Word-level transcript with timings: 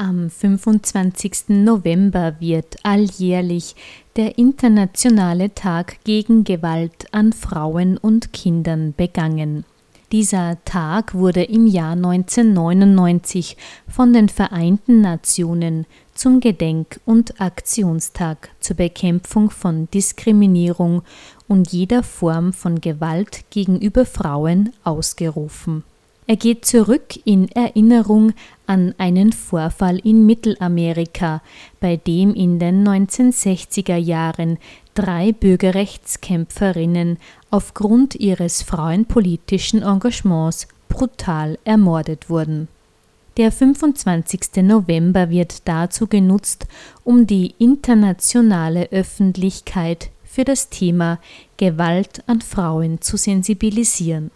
Am 0.00 0.30
25. 0.30 1.48
November 1.48 2.36
wird 2.38 2.76
alljährlich 2.84 3.74
der 4.14 4.38
Internationale 4.38 5.52
Tag 5.56 5.96
gegen 6.04 6.44
Gewalt 6.44 7.06
an 7.10 7.32
Frauen 7.32 7.98
und 7.98 8.32
Kindern 8.32 8.94
begangen. 8.96 9.64
Dieser 10.12 10.56
Tag 10.64 11.14
wurde 11.14 11.42
im 11.42 11.66
Jahr 11.66 11.94
1999 11.94 13.56
von 13.88 14.12
den 14.12 14.28
Vereinten 14.28 15.00
Nationen 15.00 15.84
zum 16.14 16.38
Gedenk- 16.38 17.00
und 17.04 17.40
Aktionstag 17.40 18.50
zur 18.60 18.76
Bekämpfung 18.76 19.50
von 19.50 19.90
Diskriminierung 19.90 21.02
und 21.48 21.72
jeder 21.72 22.04
Form 22.04 22.52
von 22.52 22.80
Gewalt 22.80 23.50
gegenüber 23.50 24.06
Frauen 24.06 24.72
ausgerufen. 24.84 25.82
Er 26.28 26.36
geht 26.36 26.66
zurück 26.66 27.18
in 27.24 27.48
Erinnerung 27.52 28.34
an 28.68 28.94
einen 28.98 29.32
Vorfall 29.32 29.98
in 29.98 30.26
Mittelamerika, 30.26 31.42
bei 31.80 31.96
dem 31.96 32.34
in 32.34 32.58
den 32.58 32.86
1960er 32.86 33.96
Jahren 33.96 34.58
drei 34.94 35.32
Bürgerrechtskämpferinnen 35.32 37.18
aufgrund 37.50 38.14
ihres 38.14 38.62
frauenpolitischen 38.62 39.82
Engagements 39.82 40.68
brutal 40.88 41.58
ermordet 41.64 42.28
wurden. 42.28 42.68
Der 43.36 43.52
25. 43.52 44.62
November 44.62 45.30
wird 45.30 45.66
dazu 45.66 46.06
genutzt, 46.06 46.66
um 47.04 47.26
die 47.26 47.54
internationale 47.58 48.90
Öffentlichkeit 48.90 50.10
für 50.24 50.44
das 50.44 50.68
Thema 50.68 51.18
Gewalt 51.56 52.22
an 52.26 52.42
Frauen 52.42 53.00
zu 53.00 53.16
sensibilisieren 53.16 54.30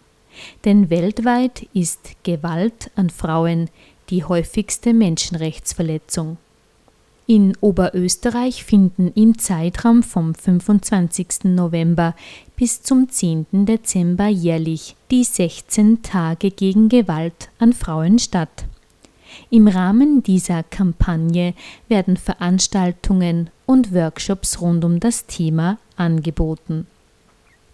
denn 0.65 0.89
weltweit 0.89 1.67
ist 1.73 2.15
Gewalt 2.23 2.91
an 2.95 3.09
Frauen 3.09 3.69
die 4.13 4.23
häufigste 4.23 4.93
Menschenrechtsverletzung. 4.93 6.37
In 7.25 7.57
Oberösterreich 7.61 8.63
finden 8.63 9.11
im 9.15 9.39
Zeitraum 9.39 10.03
vom 10.03 10.35
25. 10.35 11.45
November 11.45 12.13
bis 12.55 12.83
zum 12.83 13.09
10. 13.09 13.65
Dezember 13.65 14.27
jährlich 14.27 14.95
die 15.09 15.23
16 15.23 16.03
Tage 16.03 16.51
gegen 16.51 16.89
Gewalt 16.89 17.49
an 17.57 17.73
Frauen 17.73 18.19
statt. 18.19 18.65
Im 19.49 19.67
Rahmen 19.67 20.21
dieser 20.21 20.61
Kampagne 20.61 21.55
werden 21.87 22.15
Veranstaltungen 22.15 23.49
und 23.65 23.95
Workshops 23.95 24.61
rund 24.61 24.85
um 24.85 24.99
das 24.99 25.25
Thema 25.25 25.79
angeboten. 25.95 26.85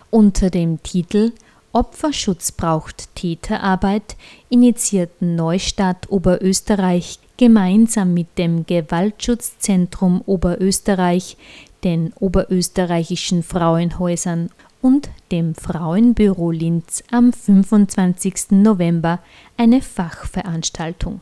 Unter 0.09 0.49
dem 0.49 0.81
Titel 0.83 1.33
Opferschutz 1.71 2.51
braucht 2.51 3.13
Täterarbeit 3.15 4.15
initiierten 4.49 5.35
Neustadt 5.35 6.09
Oberösterreich 6.09 7.19
gemeinsam 7.37 8.13
mit 8.13 8.37
dem 8.37 8.65
Gewaltschutzzentrum 8.65 10.21
Oberösterreich, 10.25 11.37
den 11.83 12.11
Oberösterreichischen 12.19 13.43
Frauenhäusern 13.43 14.49
und 14.81 15.09
dem 15.31 15.53
Frauenbüro 15.53 16.51
Linz 16.51 17.03
am 17.11 17.31
25. 17.31 18.51
November 18.51 19.19
eine 19.55 19.81
Fachveranstaltung. 19.81 21.21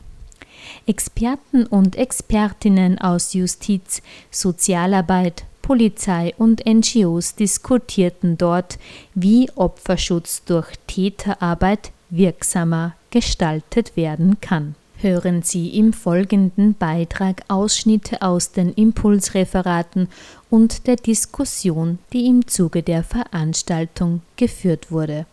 Experten 0.86 1.66
und 1.66 1.96
Expertinnen 1.98 3.00
aus 3.00 3.34
Justiz, 3.34 4.02
Sozialarbeit, 4.32 5.46
Polizei 5.62 6.34
und 6.38 6.66
NGOs 6.66 7.36
diskutierten 7.36 8.38
dort, 8.38 8.78
wie 9.14 9.50
Opferschutz 9.56 10.44
durch 10.46 10.68
Täterarbeit 10.88 11.92
wirksamer 12.10 12.94
gestaltet 13.12 13.96
werden 13.96 14.40
kann. 14.42 14.76
Hören 15.00 15.44
Sie 15.44 15.78
im 15.78 15.94
folgenden 15.94 16.74
Beitrag 16.74 17.44
Ausschnitte 17.50 18.24
aus 18.24 18.52
den 18.52 18.74
Impulsreferaten 18.74 20.10
und 20.50 20.88
der 20.88 20.96
Diskussion, 20.96 22.00
die 22.14 22.26
im 22.26 22.48
Zuge 22.48 22.82
der 22.82 23.04
Veranstaltung 23.04 24.22
geführt 24.38 24.92
wurde. 24.92 25.28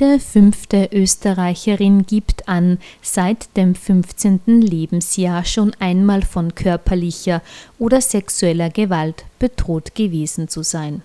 Jede 0.00 0.18
fünfte 0.18 0.88
Österreicherin 0.92 2.06
gibt 2.06 2.48
an, 2.48 2.78
seit 3.02 3.54
dem 3.58 3.74
15. 3.74 4.62
Lebensjahr 4.62 5.44
schon 5.44 5.72
einmal 5.78 6.22
von 6.22 6.54
körperlicher 6.54 7.42
oder 7.78 8.00
sexueller 8.00 8.70
Gewalt 8.70 9.26
bedroht 9.38 9.94
gewesen 9.94 10.48
zu 10.48 10.62
sein. 10.62 11.02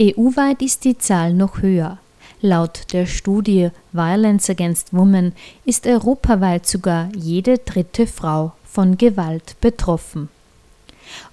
EU-weit 0.00 0.60
ist 0.60 0.84
die 0.84 0.98
Zahl 0.98 1.34
noch 1.34 1.62
höher. 1.62 1.98
Laut 2.40 2.92
der 2.92 3.06
Studie 3.06 3.70
Violence 3.92 4.50
Against 4.50 4.92
Women 4.92 5.34
ist 5.64 5.86
europaweit 5.86 6.66
sogar 6.66 7.10
jede 7.14 7.58
dritte 7.58 8.08
Frau 8.08 8.54
von 8.64 8.98
Gewalt 8.98 9.54
betroffen. 9.60 10.30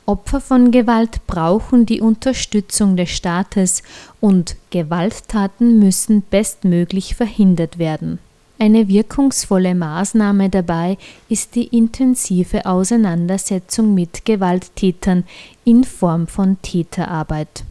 Opfer 0.05 0.41
von 0.41 0.71
Gewalt 0.71 1.25
brauchen 1.27 1.85
die 1.85 2.01
Unterstützung 2.01 2.97
des 2.97 3.09
Staates 3.09 3.83
und 4.19 4.55
Gewalttaten 4.71 5.79
müssen 5.79 6.21
bestmöglich 6.21 7.15
verhindert 7.15 7.77
werden. 7.77 8.19
Eine 8.61 8.89
wirkungsvolle 8.89 9.73
Maßnahme 9.73 10.49
dabei 10.49 10.97
ist 11.29 11.55
die 11.55 11.67
intensive 11.67 12.65
Auseinandersetzung 12.65 13.93
mit 13.93 14.25
Gewalttätern 14.25 15.23
in 15.63 15.85
Form 15.85 16.27
von 16.27 16.57
Täterarbeit. 16.61 17.63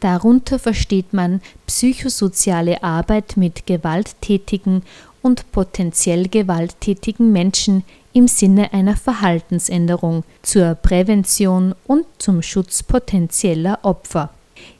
Darunter 0.00 0.58
versteht 0.58 1.12
man 1.12 1.42
psychosoziale 1.66 2.82
Arbeit 2.82 3.36
mit 3.36 3.66
gewalttätigen 3.66 4.82
und 5.20 5.50
potenziell 5.52 6.28
gewalttätigen 6.28 7.32
Menschen 7.32 7.84
im 8.14 8.28
Sinne 8.28 8.72
einer 8.72 8.96
Verhaltensänderung 8.96 10.24
zur 10.42 10.74
Prävention 10.76 11.74
und 11.86 12.06
zum 12.18 12.40
Schutz 12.40 12.82
potenzieller 12.82 13.80
Opfer. 13.82 14.30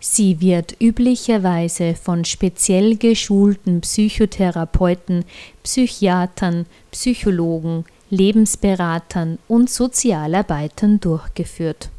Sie 0.00 0.40
wird 0.40 0.76
üblicherweise 0.80 1.94
von 1.94 2.24
speziell 2.24 2.96
geschulten 2.96 3.80
Psychotherapeuten, 3.80 5.24
Psychiatern, 5.62 6.66
Psychologen, 6.92 7.84
Lebensberatern 8.08 9.38
und 9.48 9.68
Sozialarbeitern 9.68 11.00
durchgeführt. 11.00 11.90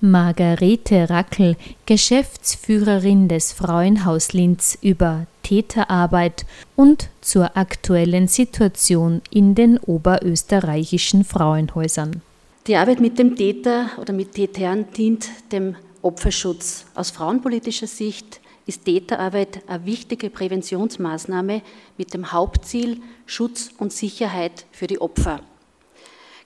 Margarete 0.00 1.10
Rackel, 1.10 1.56
Geschäftsführerin 1.84 3.28
des 3.28 3.52
Frauenhaus 3.52 4.32
Linz 4.32 4.78
über 4.80 5.26
Täterarbeit 5.42 6.46
und 6.74 7.10
zur 7.20 7.56
aktuellen 7.56 8.26
Situation 8.26 9.20
in 9.30 9.54
den 9.54 9.78
oberösterreichischen 9.78 11.24
Frauenhäusern. 11.24 12.22
Die 12.66 12.76
Arbeit 12.76 13.00
mit 13.00 13.18
dem 13.18 13.36
Täter 13.36 13.90
oder 13.98 14.12
mit 14.12 14.32
Tätern 14.32 14.86
dient 14.96 15.28
dem 15.52 15.76
Opferschutz. 16.02 16.86
Aus 16.94 17.10
frauenpolitischer 17.10 17.86
Sicht 17.86 18.40
ist 18.64 18.86
Täterarbeit 18.86 19.62
eine 19.66 19.84
wichtige 19.84 20.30
Präventionsmaßnahme 20.30 21.60
mit 21.98 22.14
dem 22.14 22.32
Hauptziel 22.32 23.02
Schutz 23.26 23.70
und 23.76 23.92
Sicherheit 23.92 24.64
für 24.72 24.86
die 24.86 25.00
Opfer. 25.00 25.40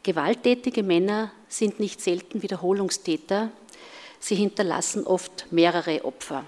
Gewalttätige 0.02 0.82
Männer 0.82 1.30
sind 1.58 1.80
nicht 1.80 2.00
selten 2.00 2.42
Wiederholungstäter. 2.42 3.50
Sie 4.18 4.34
hinterlassen 4.34 5.06
oft 5.06 5.46
mehrere 5.50 6.04
Opfer. 6.04 6.44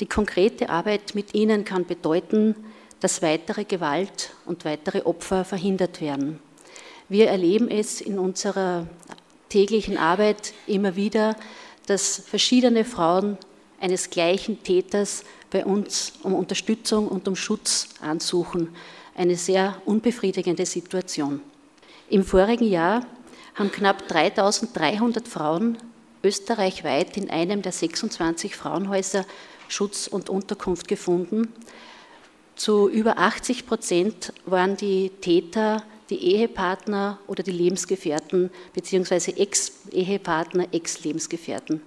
Die 0.00 0.06
konkrete 0.06 0.68
Arbeit 0.68 1.14
mit 1.14 1.34
ihnen 1.34 1.64
kann 1.64 1.86
bedeuten, 1.86 2.54
dass 3.00 3.22
weitere 3.22 3.64
Gewalt 3.64 4.30
und 4.46 4.64
weitere 4.64 5.02
Opfer 5.02 5.44
verhindert 5.44 6.00
werden. 6.00 6.38
Wir 7.08 7.28
erleben 7.28 7.68
es 7.70 8.00
in 8.00 8.18
unserer 8.18 8.86
täglichen 9.48 9.96
Arbeit 9.96 10.54
immer 10.66 10.96
wieder, 10.96 11.36
dass 11.86 12.22
verschiedene 12.26 12.84
Frauen 12.84 13.38
eines 13.80 14.10
gleichen 14.10 14.62
Täters 14.62 15.24
bei 15.50 15.64
uns 15.64 16.14
um 16.22 16.34
Unterstützung 16.34 17.08
und 17.08 17.28
um 17.28 17.36
Schutz 17.36 17.88
ansuchen. 18.00 18.74
Eine 19.14 19.36
sehr 19.36 19.80
unbefriedigende 19.84 20.66
Situation. 20.66 21.40
Im 22.08 22.24
vorigen 22.24 22.68
Jahr 22.68 23.06
haben 23.56 23.72
knapp 23.72 24.06
3300 24.06 25.26
Frauen 25.26 25.78
österreichweit 26.22 27.16
in 27.16 27.30
einem 27.30 27.62
der 27.62 27.72
26 27.72 28.54
Frauenhäuser 28.54 29.24
Schutz 29.68 30.06
und 30.06 30.28
Unterkunft 30.28 30.86
gefunden. 30.88 31.52
Zu 32.54 32.88
über 32.88 33.18
80 33.18 33.66
Prozent 33.66 34.32
waren 34.44 34.76
die 34.76 35.10
Täter 35.20 35.82
die 36.08 36.34
Ehepartner 36.34 37.18
oder 37.26 37.42
die 37.42 37.50
Lebensgefährten 37.50 38.50
bzw. 38.74 39.32
Ex-Ehepartner, 39.32 40.68
Ex-Lebensgefährten. 40.72 41.82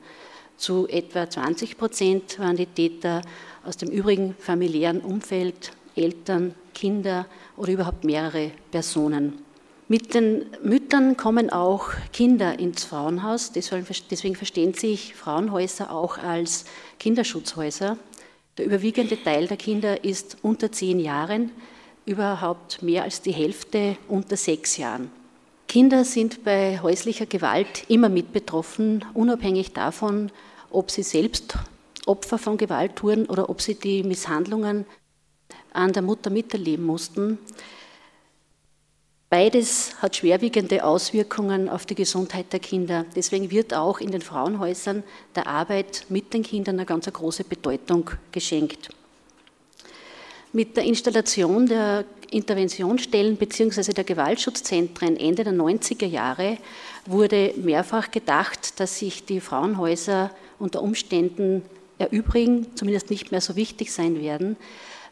Zu 0.57 0.87
etwa 0.89 1.29
20 1.29 1.77
Prozent 1.77 2.37
waren 2.37 2.57
die 2.57 2.65
Täter 2.65 3.21
aus 3.63 3.77
dem 3.77 3.89
übrigen 3.89 4.35
familiären 4.37 4.99
Umfeld, 4.99 5.71
Eltern, 5.95 6.53
Kinder 6.73 7.27
oder 7.55 7.71
überhaupt 7.71 8.03
mehrere 8.03 8.51
Personen. 8.71 9.48
Mit 9.91 10.13
den 10.13 10.45
Müttern 10.61 11.17
kommen 11.17 11.49
auch 11.49 11.89
Kinder 12.13 12.59
ins 12.59 12.83
Frauenhaus. 12.83 13.51
Deswegen 13.51 14.35
verstehen 14.35 14.75
sich 14.75 15.15
Frauenhäuser 15.15 15.91
auch 15.91 16.19
als 16.19 16.65
Kinderschutzhäuser. 16.99 17.97
Der 18.59 18.65
überwiegende 18.67 19.21
Teil 19.21 19.47
der 19.47 19.57
Kinder 19.57 20.03
ist 20.03 20.37
unter 20.43 20.71
zehn 20.71 20.99
Jahren, 20.99 21.49
überhaupt 22.05 22.83
mehr 22.83 23.01
als 23.01 23.23
die 23.23 23.31
Hälfte 23.31 23.97
unter 24.07 24.37
sechs 24.37 24.77
Jahren. 24.77 25.09
Kinder 25.67 26.05
sind 26.05 26.43
bei 26.43 26.79
häuslicher 26.79 27.25
Gewalt 27.25 27.89
immer 27.89 28.09
mit 28.09 28.31
betroffen, 28.31 29.03
unabhängig 29.15 29.73
davon, 29.73 30.31
ob 30.69 30.91
sie 30.91 31.01
selbst 31.03 31.57
Opfer 32.05 32.37
von 32.37 32.57
Gewalt 32.57 33.01
wurden 33.01 33.25
oder 33.25 33.49
ob 33.49 33.59
sie 33.59 33.73
die 33.73 34.03
Misshandlungen 34.03 34.85
an 35.73 35.93
der 35.93 36.03
Mutter 36.03 36.29
miterleben 36.29 36.85
mussten. 36.85 37.39
Beides 39.29 39.93
hat 40.01 40.15
schwerwiegende 40.15 40.83
Auswirkungen 40.83 41.69
auf 41.69 41.85
die 41.85 41.93
Gesundheit 41.93 42.51
der 42.51 42.59
Kinder. 42.59 43.05
Deswegen 43.15 43.51
wird 43.51 43.75
auch 43.75 43.99
in 43.99 44.09
den 44.09 44.21
Frauenhäusern 44.21 45.03
der 45.35 45.45
Arbeit 45.45 46.05
mit 46.09 46.33
den 46.33 46.41
Kindern 46.41 46.77
eine 46.77 46.85
ganz 46.87 47.05
große 47.05 47.43
Bedeutung 47.43 48.09
geschenkt. 48.31 48.89
Mit 50.51 50.75
der 50.75 50.83
Installation 50.83 51.67
der 51.67 52.05
Interventionsstellen 52.31 53.37
bzw. 53.37 53.93
der 53.93 54.03
Gewaltschutzzentren 54.03 55.15
Ende 55.15 55.43
der 55.43 55.53
90er 55.53 56.07
Jahre 56.07 56.57
wurde 57.05 57.53
mehrfach 57.55 58.09
gedacht, 58.09 58.79
dass 58.79 58.97
sich 58.97 59.25
die 59.25 59.41
Frauenhäuser 59.41 60.31
unter 60.57 60.81
Umständen 60.81 61.61
erübrigen, 61.99 62.75
zumindest 62.75 63.11
nicht 63.11 63.31
mehr 63.31 63.41
so 63.41 63.55
wichtig 63.55 63.91
sein 63.91 64.19
werden. 64.19 64.57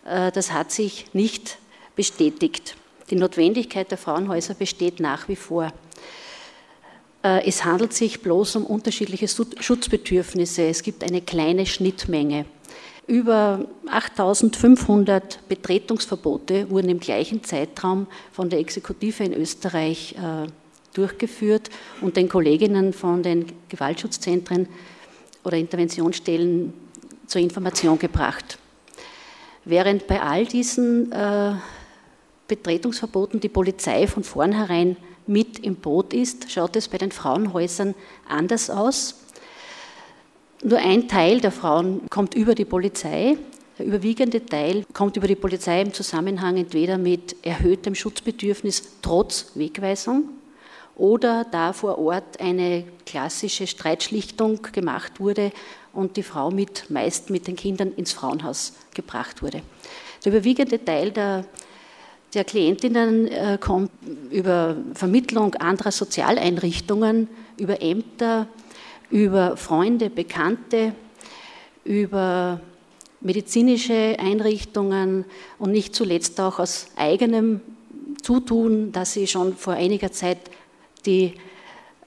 Äh, 0.05 0.31
das 0.31 0.53
hat 0.53 0.71
sich 0.71 1.05
nicht 1.13 1.59
bestätigt. 1.95 2.75
Die 3.09 3.15
Notwendigkeit 3.15 3.89
der 3.89 3.97
Frauenhäuser 3.97 4.53
besteht 4.53 4.99
nach 4.99 5.29
wie 5.29 5.35
vor. 5.35 5.71
Äh, 7.23 7.47
es 7.47 7.63
handelt 7.63 7.93
sich 7.93 8.21
bloß 8.21 8.57
um 8.57 8.65
unterschiedliche 8.65 9.27
Schutzbedürfnisse. 9.27 10.63
Es 10.63 10.83
gibt 10.83 11.03
eine 11.03 11.21
kleine 11.21 11.65
Schnittmenge. 11.65 12.45
Über 13.07 13.65
8500 13.89 15.47
Betretungsverbote 15.47 16.69
wurden 16.69 16.89
im 16.89 16.99
gleichen 16.99 17.43
Zeitraum 17.43 18.07
von 18.33 18.49
der 18.49 18.59
Exekutive 18.59 19.23
in 19.23 19.33
Österreich 19.33 20.15
äh, 20.15 20.47
durchgeführt 20.93 21.69
und 22.01 22.17
den 22.17 22.27
Kolleginnen 22.27 22.91
von 22.91 23.23
den 23.23 23.45
Gewaltschutzzentren 23.69 24.67
oder 25.45 25.55
Interventionsstellen 25.55 26.73
zur 27.27 27.41
Information 27.41 27.97
gebracht. 27.97 28.57
Während 29.63 30.07
bei 30.07 30.21
all 30.21 30.45
diesen 30.45 31.11
äh, 31.13 31.53
Betretungsverboten 32.47 33.39
die 33.39 33.49
Polizei 33.49 34.07
von 34.07 34.23
vornherein 34.23 34.97
mit 35.25 35.59
im 35.59 35.75
Boot 35.75 36.13
ist, 36.13 36.51
schaut 36.51 36.75
es 36.75 36.87
bei 36.87 36.97
den 36.97 37.11
Frauenhäusern 37.11 37.93
anders 38.27 38.69
aus. 38.69 39.15
Nur 40.63 40.79
ein 40.79 41.07
Teil 41.07 41.39
der 41.41 41.51
Frauen 41.51 42.09
kommt 42.09 42.33
über 42.33 42.55
die 42.55 42.65
Polizei. 42.65 43.37
Der 43.77 43.85
überwiegende 43.85 44.43
Teil 44.43 44.85
kommt 44.93 45.17
über 45.17 45.27
die 45.27 45.35
Polizei 45.35 45.81
im 45.81 45.93
Zusammenhang 45.93 46.57
entweder 46.57 46.97
mit 46.97 47.35
erhöhtem 47.45 47.93
Schutzbedürfnis 47.93 48.83
trotz 49.01 49.51
Wegweisung 49.53 50.29
oder 50.95 51.45
da 51.51 51.73
vor 51.73 51.99
Ort 51.99 52.39
eine 52.39 52.85
klassische 53.05 53.67
Streitschlichtung 53.67 54.63
gemacht 54.71 55.19
wurde 55.19 55.51
und 55.93 56.17
die 56.17 56.23
Frau 56.23 56.49
mit, 56.49 56.89
meist 56.89 57.29
mit 57.29 57.45
den 57.45 57.55
Kindern 57.55 57.91
ins 57.91 58.13
Frauenhaus 58.13 58.73
gebracht 58.95 59.43
wurde. 59.43 59.61
Der 60.25 60.31
überwiegende 60.31 60.83
Teil 60.83 61.11
der 61.11 61.45
der 62.33 62.43
Klientinnen 62.43 63.27
äh, 63.27 63.57
kommt 63.59 63.91
über 64.31 64.75
Vermittlung 64.93 65.55
anderer 65.55 65.91
Sozialeinrichtungen, 65.91 67.27
über 67.57 67.81
Ämter, 67.81 68.47
über 69.09 69.57
Freunde, 69.57 70.09
Bekannte, 70.09 70.93
über 71.85 72.59
medizinische 73.21 74.17
Einrichtungen 74.19 75.25
und 75.57 75.71
nicht 75.71 75.95
zuletzt 75.95 76.39
auch 76.39 76.59
aus 76.59 76.87
eigenem 76.95 77.61
Zutun, 78.21 78.91
dass 78.91 79.13
sie 79.13 79.27
schon 79.27 79.55
vor 79.55 79.73
einiger 79.73 80.11
Zeit 80.11 80.39
die, 81.05 81.33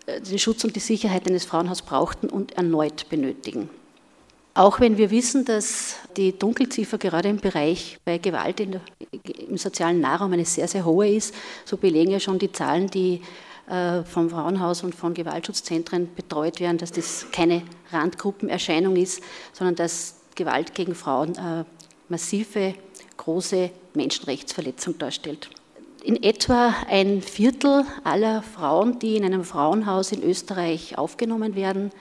äh, 0.07 0.21
den 0.21 0.39
Schutz 0.39 0.65
und 0.65 0.77
die 0.77 0.81
Sicherheit 0.81 1.27
eines 1.27 1.45
Frauenhauses 1.45 1.83
brauchten 1.83 2.29
und 2.29 2.53
erneut 2.53 3.09
benötigen. 3.09 3.71
Auch 4.55 4.81
wenn 4.81 4.99
wir 4.99 5.11
wissen, 5.11 5.45
dass 5.45 5.97
die 6.17 6.37
Dunkelziffer 6.37 6.99
gerade 6.99 7.29
im 7.29 7.37
Bereich 7.37 7.99
bei 8.05 8.19
Gewalt 8.19 8.59
der, 8.59 8.81
im 9.49 9.57
sozialen 9.57 10.01
Nahraum 10.01 10.33
eine 10.33 10.45
sehr, 10.45 10.67
sehr 10.67 10.85
hohe 10.85 11.09
ist, 11.09 11.35
so 11.65 11.77
belegen 11.77 12.11
ja 12.11 12.19
schon 12.19 12.39
die 12.39 12.51
Zahlen, 12.51 12.89
die 12.89 13.23
äh, 13.69 14.03
vom 14.03 14.29
Frauenhaus 14.29 14.83
und 14.83 14.95
von 14.95 15.15
Gewaltschutzzentren 15.15 16.13
betreut 16.17 16.59
werden, 16.59 16.79
dass 16.79 16.91
das 16.91 17.27
keine 17.31 17.63
Randgruppenerscheinung 17.93 18.97
ist, 18.97 19.23
sondern 19.53 19.77
dass 19.77 20.17
Gewalt 20.35 20.75
gegen 20.75 20.97
Frauen 20.97 21.37
äh, 21.37 21.65
massive, 22.09 22.75
große 23.17 23.71
Menschenrechtsverletzung 23.95 24.99
darstellt. 24.99 25.49
In 26.03 26.21
etwa 26.23 26.75
ein 26.89 27.23
Viertel 27.23 27.85
aller 28.03 28.43
Frauen, 28.43 28.99
die 28.99 29.17
in 29.17 29.25
einem 29.25 29.45
Frauenhaus 29.45 30.11
in 30.11 30.25
Österreich 30.25 30.99
aufgenommen 30.99 31.55
werden, 31.55 31.93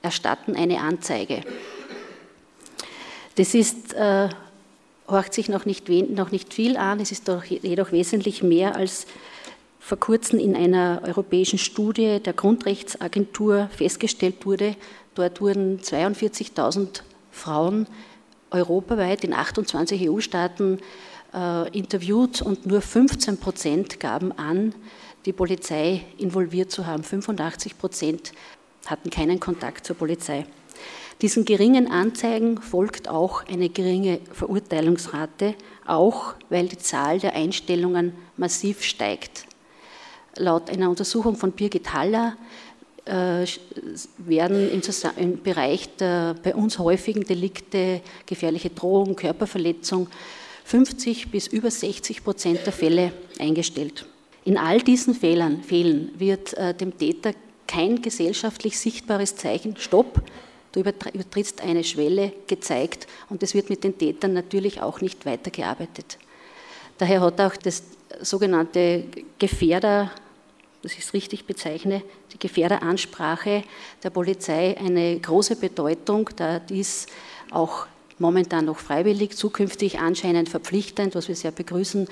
erstatten 0.00 0.54
eine 0.54 0.80
Anzeige. 0.80 1.42
Das 3.38 3.54
ist, 3.54 3.94
äh, 3.94 4.28
horcht 5.06 5.32
sich 5.32 5.48
noch 5.48 5.64
nicht, 5.64 5.88
noch 5.88 6.32
nicht 6.32 6.52
viel 6.52 6.76
an, 6.76 6.98
es 6.98 7.12
ist 7.12 7.28
doch 7.28 7.44
jedoch 7.44 7.92
wesentlich 7.92 8.42
mehr 8.42 8.74
als 8.74 9.06
vor 9.78 9.96
kurzem 9.96 10.40
in 10.40 10.56
einer 10.56 11.02
europäischen 11.06 11.60
Studie 11.60 12.18
der 12.18 12.32
Grundrechtsagentur 12.32 13.70
festgestellt 13.72 14.44
wurde. 14.44 14.74
Dort 15.14 15.40
wurden 15.40 15.78
42.000 15.78 17.02
Frauen 17.30 17.86
europaweit 18.50 19.22
in 19.22 19.32
28 19.32 20.10
EU-Staaten 20.10 20.80
äh, 21.32 21.78
interviewt 21.78 22.42
und 22.42 22.66
nur 22.66 22.80
15 22.80 23.38
Prozent 23.38 24.00
gaben 24.00 24.32
an, 24.32 24.74
die 25.26 25.32
Polizei 25.32 26.04
involviert 26.18 26.72
zu 26.72 26.86
haben. 26.86 27.04
85 27.04 27.78
Prozent 27.78 28.32
hatten 28.86 29.10
keinen 29.10 29.38
Kontakt 29.38 29.86
zur 29.86 29.94
Polizei. 29.94 30.44
Diesen 31.20 31.44
geringen 31.44 31.90
Anzeigen 31.90 32.60
folgt 32.62 33.08
auch 33.08 33.44
eine 33.46 33.68
geringe 33.68 34.20
Verurteilungsrate, 34.32 35.54
auch 35.84 36.34
weil 36.48 36.68
die 36.68 36.78
Zahl 36.78 37.18
der 37.18 37.34
Einstellungen 37.34 38.12
massiv 38.36 38.84
steigt. 38.84 39.46
Laut 40.36 40.70
einer 40.70 40.88
Untersuchung 40.88 41.34
von 41.34 41.52
Birgit 41.52 41.92
Haller 41.92 42.36
äh, 43.04 43.46
werden 44.18 44.70
im, 45.16 45.42
Bereich 45.42 45.88
der 45.96 46.36
bei 46.42 46.54
uns 46.54 46.78
häufigen 46.78 47.24
Delikte, 47.24 48.00
gefährliche 48.26 48.70
Drohung, 48.70 49.16
Körperverletzung, 49.16 50.08
50 50.64 51.30
bis 51.30 51.46
über 51.46 51.70
60 51.70 52.22
Prozent 52.22 52.60
der 52.66 52.72
Fälle 52.72 53.12
eingestellt. 53.38 54.06
In 54.44 54.58
all 54.58 54.80
diesen 54.80 55.14
Fällen, 55.14 55.62
Fällen 55.62 56.10
wird 56.18 56.54
äh, 56.54 56.74
dem 56.74 56.96
Täter 56.96 57.32
kein 57.66 58.02
gesellschaftlich 58.02 58.78
sichtbares 58.78 59.36
Zeichen 59.36 59.76
Stopp, 59.78 60.22
Du 60.78 60.84
übertrittst 61.12 61.60
eine 61.60 61.82
Schwelle 61.82 62.32
gezeigt 62.46 63.08
und 63.28 63.42
es 63.42 63.52
wird 63.52 63.68
mit 63.68 63.82
den 63.82 63.98
Tätern 63.98 64.32
natürlich 64.32 64.80
auch 64.80 65.00
nicht 65.00 65.26
weitergearbeitet. 65.26 66.18
Daher 66.98 67.20
hat 67.20 67.40
auch 67.40 67.56
das 67.56 67.82
sogenannte 68.20 69.02
Gefährder, 69.40 70.12
das 70.84 70.92
ich 70.92 71.00
es 71.00 71.14
richtig 71.14 71.46
bezeichne, 71.46 72.02
die 72.32 72.38
Gefährderansprache 72.38 73.64
der 74.04 74.10
Polizei 74.10 74.76
eine 74.78 75.18
große 75.18 75.56
Bedeutung, 75.56 76.30
da 76.36 76.60
dies 76.60 77.06
auch 77.50 77.88
momentan 78.20 78.66
noch 78.66 78.78
freiwillig, 78.78 79.36
zukünftig 79.36 79.98
anscheinend 79.98 80.48
verpflichtend, 80.48 81.16
was 81.16 81.26
wir 81.26 81.34
sehr 81.34 81.50
begrüßen, 81.50 82.06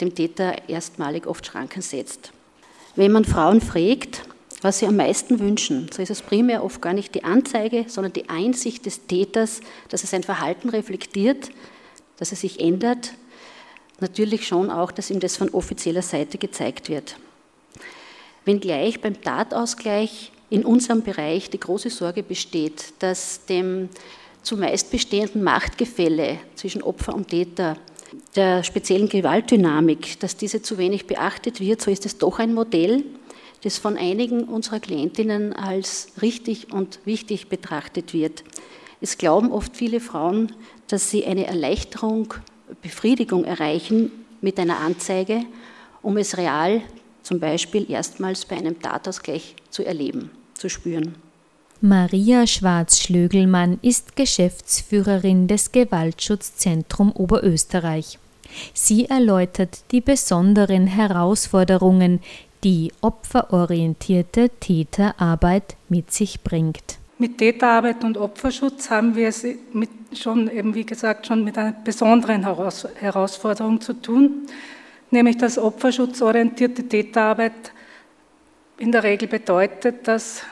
dem 0.00 0.14
Täter 0.14 0.68
erstmalig 0.68 1.26
oft 1.26 1.44
Schranken 1.44 1.82
setzt. 1.82 2.30
Wenn 2.94 3.10
man 3.10 3.24
Frauen 3.24 3.60
fragt, 3.60 4.22
was 4.64 4.78
sie 4.78 4.86
am 4.86 4.96
meisten 4.96 5.40
wünschen. 5.40 5.90
So 5.92 6.00
ist 6.00 6.10
es 6.10 6.22
primär 6.22 6.64
oft 6.64 6.80
gar 6.80 6.94
nicht 6.94 7.14
die 7.14 7.22
Anzeige, 7.22 7.84
sondern 7.86 8.14
die 8.14 8.30
Einsicht 8.30 8.86
des 8.86 9.06
Täters, 9.06 9.60
dass 9.90 10.04
er 10.04 10.08
sein 10.08 10.22
Verhalten 10.22 10.70
reflektiert, 10.70 11.50
dass 12.16 12.30
er 12.30 12.38
sich 12.38 12.60
ändert. 12.60 13.12
Natürlich 14.00 14.48
schon 14.48 14.70
auch, 14.70 14.90
dass 14.90 15.10
ihm 15.10 15.20
das 15.20 15.36
von 15.36 15.50
offizieller 15.50 16.00
Seite 16.00 16.38
gezeigt 16.38 16.88
wird. 16.88 17.16
Wenngleich 18.46 19.02
beim 19.02 19.20
Tatausgleich 19.20 20.32
in 20.48 20.64
unserem 20.64 21.02
Bereich 21.02 21.50
die 21.50 21.60
große 21.60 21.90
Sorge 21.90 22.22
besteht, 22.22 22.94
dass 23.00 23.44
dem 23.44 23.90
zumeist 24.42 24.90
bestehenden 24.90 25.42
Machtgefälle 25.42 26.38
zwischen 26.54 26.80
Opfer 26.80 27.14
und 27.14 27.28
Täter, 27.28 27.76
der 28.34 28.62
speziellen 28.62 29.10
Gewaltdynamik, 29.10 30.18
dass 30.20 30.38
diese 30.38 30.62
zu 30.62 30.78
wenig 30.78 31.06
beachtet 31.06 31.60
wird, 31.60 31.82
so 31.82 31.90
ist 31.90 32.06
es 32.06 32.16
doch 32.16 32.38
ein 32.38 32.54
Modell, 32.54 33.04
das 33.64 33.78
von 33.78 33.96
einigen 33.96 34.44
unserer 34.44 34.78
Klientinnen 34.78 35.54
als 35.54 36.08
richtig 36.20 36.72
und 36.72 37.00
wichtig 37.06 37.48
betrachtet 37.48 38.12
wird. 38.12 38.44
Es 39.00 39.18
glauben 39.18 39.50
oft 39.52 39.76
viele 39.76 40.00
Frauen, 40.00 40.52
dass 40.88 41.10
sie 41.10 41.24
eine 41.24 41.46
Erleichterung, 41.46 42.34
Befriedigung 42.82 43.44
erreichen 43.44 44.12
mit 44.42 44.58
einer 44.60 44.78
Anzeige, 44.78 45.44
um 46.02 46.18
es 46.18 46.36
real 46.36 46.82
zum 47.22 47.40
Beispiel 47.40 47.90
erstmals 47.90 48.44
bei 48.44 48.56
einem 48.56 48.80
Tatausgleich 48.80 49.56
zu 49.70 49.82
erleben, 49.82 50.30
zu 50.52 50.68
spüren. 50.68 51.14
Maria 51.80 52.46
Schwarz-Schlögelmann 52.46 53.78
ist 53.80 54.14
Geschäftsführerin 54.14 55.48
des 55.48 55.72
Gewaltschutzzentrum 55.72 57.12
Oberösterreich. 57.12 58.18
Sie 58.72 59.06
erläutert 59.06 59.84
die 59.90 60.00
besonderen 60.00 60.86
Herausforderungen, 60.86 62.20
die 62.64 62.92
opferorientierte 63.02 64.48
Täterarbeit 64.48 65.76
mit 65.88 66.10
sich 66.12 66.42
bringt. 66.42 66.98
Mit 67.18 67.38
Täterarbeit 67.38 68.02
und 68.02 68.16
Opferschutz 68.16 68.90
haben 68.90 69.14
wir 69.14 69.28
es 69.28 69.46
mit 69.72 69.90
schon, 70.14 70.50
eben 70.50 70.74
wie 70.74 70.84
gesagt, 70.84 71.26
schon 71.26 71.44
mit 71.44 71.58
einer 71.58 71.72
besonderen 71.72 72.44
Herausforderung 72.44 73.80
zu 73.80 73.92
tun, 73.92 74.46
nämlich 75.10 75.36
dass 75.36 75.58
opferschutzorientierte 75.58 76.88
Täterarbeit 76.88 77.72
in 78.78 78.90
der 78.90 79.02
Regel 79.02 79.28
bedeutet, 79.28 80.08
dass 80.08 80.42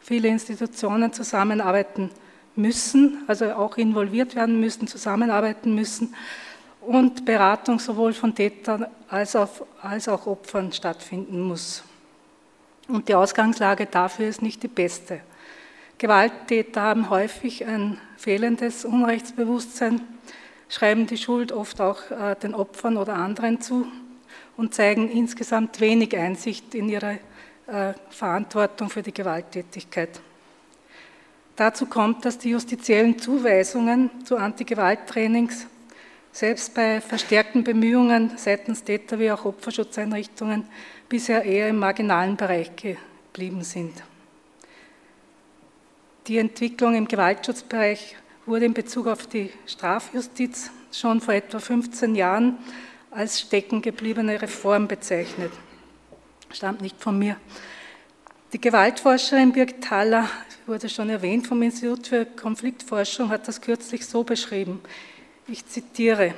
viele 0.00 0.28
Institutionen 0.28 1.12
zusammenarbeiten 1.12 2.10
müssen, 2.56 3.18
also 3.26 3.52
auch 3.52 3.76
involviert 3.76 4.34
werden 4.34 4.58
müssen, 4.58 4.86
zusammenarbeiten 4.86 5.74
müssen 5.74 6.14
und 6.86 7.24
Beratung 7.24 7.78
sowohl 7.78 8.12
von 8.12 8.34
Tätern 8.34 8.86
als 9.08 9.36
auch, 9.36 9.48
als 9.80 10.08
auch 10.08 10.26
Opfern 10.26 10.72
stattfinden 10.72 11.40
muss. 11.40 11.84
Und 12.88 13.08
die 13.08 13.14
Ausgangslage 13.14 13.86
dafür 13.86 14.28
ist 14.28 14.42
nicht 14.42 14.62
die 14.62 14.68
beste. 14.68 15.20
Gewalttäter 15.98 16.82
haben 16.82 17.10
häufig 17.10 17.64
ein 17.64 17.98
fehlendes 18.16 18.84
Unrechtsbewusstsein, 18.84 20.00
schreiben 20.68 21.06
die 21.06 21.16
Schuld 21.16 21.52
oft 21.52 21.80
auch 21.80 22.10
äh, 22.10 22.34
den 22.34 22.54
Opfern 22.54 22.96
oder 22.96 23.14
anderen 23.14 23.60
zu 23.60 23.86
und 24.56 24.74
zeigen 24.74 25.10
insgesamt 25.10 25.80
wenig 25.80 26.16
Einsicht 26.16 26.74
in 26.74 26.88
ihre 26.88 27.18
äh, 27.66 27.92
Verantwortung 28.10 28.90
für 28.90 29.02
die 29.02 29.14
Gewalttätigkeit. 29.14 30.20
Dazu 31.54 31.86
kommt, 31.86 32.24
dass 32.24 32.38
die 32.38 32.50
justiziellen 32.50 33.18
Zuweisungen 33.18 34.10
zu 34.24 34.36
Antigewalttrainings 34.36 35.66
selbst 36.32 36.74
bei 36.74 37.00
verstärkten 37.00 37.62
Bemühungen 37.62 38.32
seitens 38.36 38.82
Täter 38.82 39.18
wie 39.18 39.30
auch 39.30 39.44
Opferschutzeinrichtungen 39.44 40.66
bisher 41.08 41.44
eher 41.44 41.68
im 41.68 41.78
marginalen 41.78 42.36
Bereich 42.36 42.72
geblieben 42.74 43.62
sind. 43.62 44.02
Die 46.26 46.38
Entwicklung 46.38 46.94
im 46.94 47.06
Gewaltschutzbereich 47.06 48.16
wurde 48.46 48.64
in 48.64 48.74
Bezug 48.74 49.06
auf 49.06 49.26
die 49.26 49.50
Strafjustiz 49.66 50.70
schon 50.90 51.20
vor 51.20 51.34
etwa 51.34 51.58
15 51.58 52.14
Jahren 52.14 52.58
als 53.10 53.40
steckengebliebene 53.40 54.40
Reform 54.40 54.88
bezeichnet. 54.88 55.52
Stammt 56.50 56.80
nicht 56.80 57.00
von 57.00 57.18
mir. 57.18 57.36
Die 58.52 58.60
Gewaltforscherin 58.60 59.52
Birgit 59.52 59.90
Haller, 59.90 60.28
wurde 60.66 60.88
schon 60.88 61.10
erwähnt 61.10 61.46
vom 61.46 61.60
Institut 61.62 62.06
für 62.06 62.24
Konfliktforschung, 62.24 63.30
hat 63.30 63.48
das 63.48 63.60
kürzlich 63.60 64.06
so 64.06 64.22
beschrieben. 64.22 64.80
Ich 65.48 65.66
zitiere. 65.66 66.34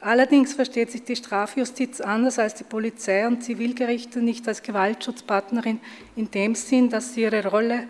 Allerdings 0.00 0.54
versteht 0.54 0.92
sich 0.92 1.04
die 1.04 1.16
Strafjustiz 1.16 2.00
anders 2.00 2.38
als 2.38 2.54
die 2.54 2.64
Polizei 2.64 3.26
und 3.26 3.42
Zivilgerichte 3.42 4.20
nicht 4.20 4.46
als 4.46 4.62
Gewaltschutzpartnerin 4.62 5.80
in 6.16 6.30
dem 6.30 6.54
Sinn, 6.54 6.88
dass 6.88 7.14
sie 7.14 7.22
ihre 7.22 7.44
Rolle 7.46 7.88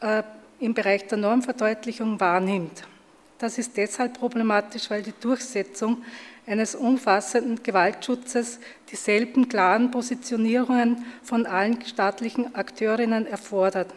äh, 0.00 0.22
im 0.60 0.74
Bereich 0.74 1.06
der 1.06 1.18
Normverdeutlichung 1.18 2.20
wahrnimmt. 2.20 2.84
Das 3.38 3.58
ist 3.58 3.76
deshalb 3.76 4.18
problematisch, 4.18 4.88
weil 4.90 5.02
die 5.02 5.14
Durchsetzung 5.18 6.04
eines 6.46 6.74
umfassenden 6.74 7.62
Gewaltschutzes 7.62 8.60
dieselben 8.90 9.48
klaren 9.48 9.90
Positionierungen 9.90 11.04
von 11.22 11.46
allen 11.46 11.84
staatlichen 11.84 12.54
Akteurinnen 12.54 13.26
erfordert. 13.26 13.92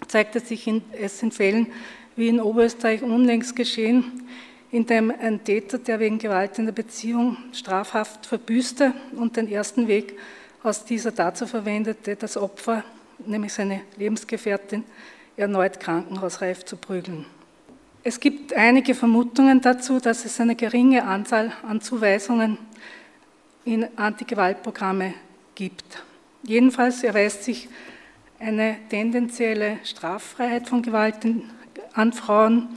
zeigte 0.08 0.40
sich 0.40 0.70
es 0.92 1.22
in 1.22 1.32
Fällen 1.32 1.68
wie 2.16 2.28
in 2.28 2.40
Oberösterreich 2.40 3.02
unlängst 3.02 3.54
geschehen, 3.54 4.24
in 4.70 4.86
dem 4.86 5.10
ein 5.10 5.44
Täter, 5.44 5.78
der 5.78 6.00
wegen 6.00 6.18
Gewalt 6.18 6.58
in 6.58 6.64
der 6.64 6.72
Beziehung 6.72 7.36
strafhaft 7.52 8.26
verbüßte 8.26 8.92
und 9.14 9.36
den 9.36 9.48
ersten 9.50 9.86
Weg 9.86 10.18
aus 10.62 10.84
dieser 10.84 11.12
dazu 11.12 11.46
verwendete, 11.46 12.16
das 12.16 12.36
Opfer, 12.36 12.82
nämlich 13.24 13.52
seine 13.52 13.82
Lebensgefährtin, 13.96 14.84
erneut 15.36 15.78
krankenhausreif 15.78 16.64
zu 16.64 16.76
prügeln. 16.76 17.26
Es 18.02 18.20
gibt 18.20 18.52
einige 18.54 18.94
Vermutungen 18.94 19.60
dazu, 19.60 20.00
dass 20.00 20.24
es 20.24 20.40
eine 20.40 20.56
geringe 20.56 21.04
Anzahl 21.04 21.52
an 21.66 21.80
Zuweisungen 21.80 22.58
in 23.64 23.86
Antigewaltprogramme 23.96 25.14
gibt. 25.54 26.04
Jedenfalls 26.44 27.02
erweist 27.02 27.44
sich 27.44 27.68
eine 28.38 28.76
tendenzielle 28.88 29.78
Straffreiheit 29.84 30.68
von 30.68 30.82
Gewalt 30.82 31.16
an 31.92 32.12
Frauen 32.12 32.68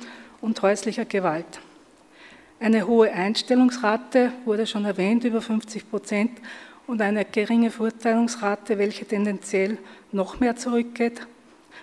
und 0.42 0.62
häuslicher 0.62 1.06
Gewalt. 1.06 1.60
Eine 2.60 2.88
hohe 2.88 3.12
Einstellungsrate 3.12 4.32
wurde 4.46 4.68
schon 4.68 4.86
erwähnt, 4.86 5.24
über 5.24 5.42
50 5.42 5.90
Prozent, 5.90 6.32
und 6.88 7.02
eine 7.02 7.24
geringe 7.24 7.70
Verurteilungsrate, 7.70 8.80
welche 8.80 9.06
tendenziell 9.06 9.78
noch 10.12 10.40
mehr 10.40 10.56
zurückgeht. 10.56 11.22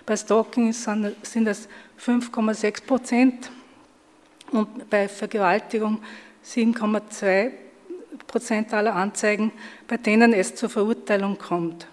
Bei 0.05 0.17
Stalking 0.17 0.73
sind 0.73 1.47
es 1.47 1.69
5,6 1.99 2.85
Prozent 2.85 3.51
und 4.51 4.89
bei 4.89 5.07
Vergewaltigung 5.07 5.99
7,2 6.45 7.51
Prozent 8.27 8.73
aller 8.73 8.95
Anzeigen, 8.95 9.53
bei 9.87 9.95
denen 9.95 10.33
es 10.33 10.55
zur 10.55 10.69
Verurteilung 10.69 11.37
kommt. 11.37 11.87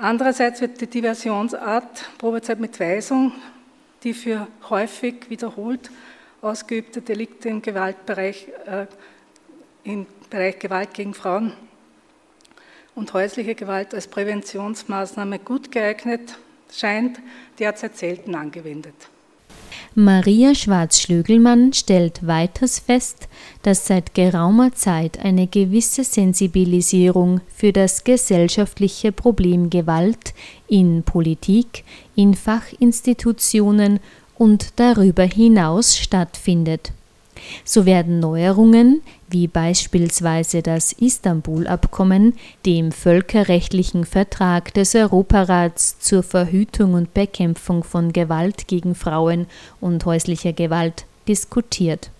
Andererseits 0.00 0.60
wird 0.60 0.80
die 0.80 0.86
Diversionsart 0.86 2.08
Probezeit 2.18 2.60
mit 2.60 2.78
Weisung, 2.78 3.32
die 4.04 4.14
für 4.14 4.46
häufig 4.70 5.28
wiederholt 5.28 5.90
ausgeübte 6.40 7.02
Delikte 7.02 7.48
im 7.48 7.62
Gewaltbereich, 7.62 8.46
äh, 8.66 8.86
im 9.82 10.06
Bereich 10.30 10.60
Gewalt 10.60 10.94
gegen 10.94 11.14
Frauen 11.14 11.52
und 12.94 13.12
häusliche 13.12 13.56
Gewalt 13.56 13.92
als 13.92 14.06
Präventionsmaßnahme 14.06 15.40
gut 15.40 15.72
geeignet 15.72 16.38
scheint, 16.72 17.18
derzeit 17.58 17.96
selten 17.96 18.36
angewendet. 18.36 18.94
Maria 19.98 20.54
Schwarz-Schlögelmann 20.54 21.72
stellt 21.72 22.24
weiters 22.24 22.78
fest, 22.78 23.26
dass 23.64 23.88
seit 23.88 24.14
geraumer 24.14 24.72
Zeit 24.72 25.18
eine 25.18 25.48
gewisse 25.48 26.04
Sensibilisierung 26.04 27.40
für 27.52 27.72
das 27.72 28.04
gesellschaftliche 28.04 29.10
Problem 29.10 29.70
Gewalt 29.70 30.34
in 30.68 31.02
Politik, 31.02 31.82
in 32.14 32.34
Fachinstitutionen 32.34 33.98
und 34.36 34.68
darüber 34.76 35.24
hinaus 35.24 35.98
stattfindet. 35.98 36.92
So 37.64 37.84
werden 37.84 38.20
Neuerungen, 38.20 39.02
wie 39.30 39.46
beispielsweise 39.46 40.62
das 40.62 40.92
Istanbul-Abkommen, 40.92 42.34
dem 42.64 42.92
völkerrechtlichen 42.92 44.04
Vertrag 44.04 44.72
des 44.74 44.94
Europarats 44.94 45.98
zur 45.98 46.22
Verhütung 46.22 46.94
und 46.94 47.14
Bekämpfung 47.14 47.84
von 47.84 48.12
Gewalt 48.12 48.68
gegen 48.68 48.94
Frauen 48.94 49.46
und 49.80 50.04
häuslicher 50.04 50.52
Gewalt, 50.52 51.04
diskutiert. 51.26 52.10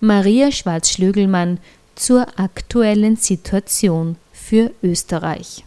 Maria 0.00 0.52
Schwarz-Schlögelmann 0.52 1.58
zur 1.94 2.26
aktuellen 2.38 3.16
Situation 3.16 4.16
für 4.32 4.70
Österreich. 4.82 5.64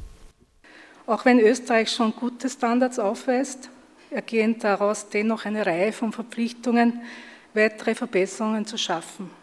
Auch 1.05 1.25
wenn 1.25 1.39
Österreich 1.39 1.91
schon 1.91 2.13
gute 2.15 2.49
Standards 2.49 2.97
aufweist, 2.97 3.69
ergehen 4.09 4.57
daraus 4.59 5.09
dennoch 5.09 5.45
eine 5.45 5.65
Reihe 5.65 5.91
von 5.91 6.11
Verpflichtungen, 6.13 7.01
weitere 7.53 7.95
Verbesserungen 7.95 8.65
zu 8.65 8.77
schaffen. 8.77 9.40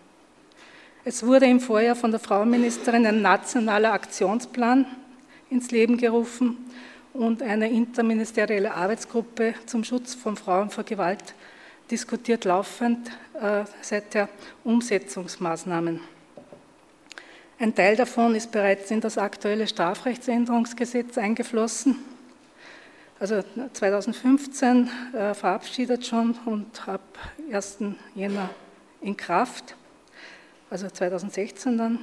Es 1.04 1.24
wurde 1.24 1.46
im 1.46 1.60
Vorjahr 1.60 1.96
von 1.96 2.10
der 2.10 2.20
Frauenministerin 2.20 3.06
ein 3.06 3.22
nationaler 3.22 3.92
Aktionsplan 3.92 4.84
ins 5.48 5.70
Leben 5.70 5.96
gerufen 5.96 6.56
und 7.14 7.42
eine 7.42 7.70
interministerielle 7.70 8.74
Arbeitsgruppe 8.74 9.54
zum 9.66 9.84
Schutz 9.84 10.14
von 10.14 10.36
Frauen 10.36 10.70
vor 10.70 10.84
Gewalt 10.84 11.34
diskutiert 11.90 12.44
laufend 12.44 13.10
äh, 13.40 13.64
seit 13.80 14.12
der 14.12 14.28
Umsetzungsmaßnahmen. 14.64 16.00
Ein 17.60 17.74
Teil 17.74 17.96
davon 17.96 18.34
ist 18.34 18.50
bereits 18.52 18.90
in 18.90 19.00
das 19.00 19.18
aktuelle 19.18 19.66
Strafrechtsänderungsgesetz 19.66 21.16
eingeflossen. 21.16 21.96
Also 23.18 23.42
2015 23.72 24.90
äh, 25.12 25.34
verabschiedet 25.34 26.06
schon 26.06 26.36
und 26.44 26.86
ab 26.86 27.00
1. 27.50 27.78
Jänner 28.14 28.50
in 29.00 29.16
Kraft, 29.16 29.74
also 30.70 30.88
2016 30.88 31.78
dann. 31.78 31.98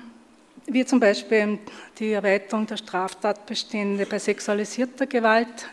Wie 0.68 0.86
zum 0.86 1.00
Beispiel 1.00 1.60
die 2.00 2.14
Erweiterung 2.14 2.66
der 2.66 2.78
Straftatbestände 2.78 4.06
bei 4.06 4.18
sexualisierter 4.18 5.06
Gewalt, 5.06 5.70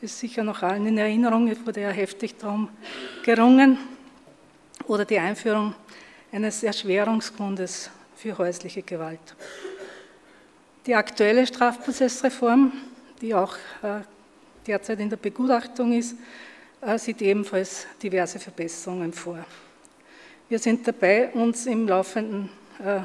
ist 0.00 0.18
sicher 0.18 0.42
noch 0.42 0.62
allen 0.62 0.86
in 0.86 0.98
Erinnerung, 0.98 1.48
es 1.48 1.64
wurde 1.64 1.80
ja 1.80 1.90
heftig 1.90 2.36
darum 2.36 2.68
gerungen, 3.24 3.78
oder 4.86 5.06
die 5.06 5.18
Einführung 5.18 5.74
eines 6.30 6.62
Erschwerungsgrundes 6.62 7.90
für 8.16 8.36
häusliche 8.36 8.82
Gewalt. 8.82 9.34
Die 10.86 10.94
aktuelle 10.94 11.46
Strafprozessreform, 11.46 12.72
die 13.22 13.34
auch 13.34 13.54
äh, 13.82 14.00
derzeit 14.66 15.00
in 15.00 15.08
der 15.08 15.16
Begutachtung 15.16 15.92
ist, 15.92 16.16
äh, 16.82 16.98
sieht 16.98 17.22
ebenfalls 17.22 17.86
diverse 18.02 18.38
Verbesserungen 18.38 19.12
vor. 19.12 19.38
Wir 20.46 20.58
sind 20.58 20.86
dabei, 20.86 21.30
uns 21.30 21.64
im 21.64 21.88
laufenden 21.88 22.50
äh, 22.78 23.00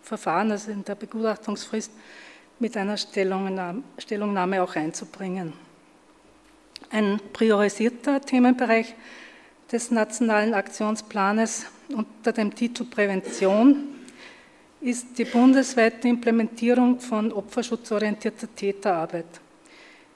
Verfahren, 0.00 0.50
also 0.50 0.70
in 0.70 0.82
der 0.84 0.94
Begutachtungsfrist, 0.94 1.92
mit 2.58 2.76
einer 2.78 2.96
Stellungnahme 2.96 4.62
auch 4.62 4.74
einzubringen. 4.74 5.52
Ein 6.90 7.20
priorisierter 7.34 8.22
Themenbereich 8.22 8.94
des 9.70 9.90
Nationalen 9.90 10.54
Aktionsplanes 10.54 11.66
unter 11.94 12.32
dem 12.32 12.54
Titel 12.54 12.84
Prävention 12.84 13.88
ist 14.80 15.18
die 15.18 15.26
bundesweite 15.26 16.08
Implementierung 16.08 17.00
von 17.00 17.32
opferschutzorientierter 17.32 18.48
Täterarbeit. 18.54 19.26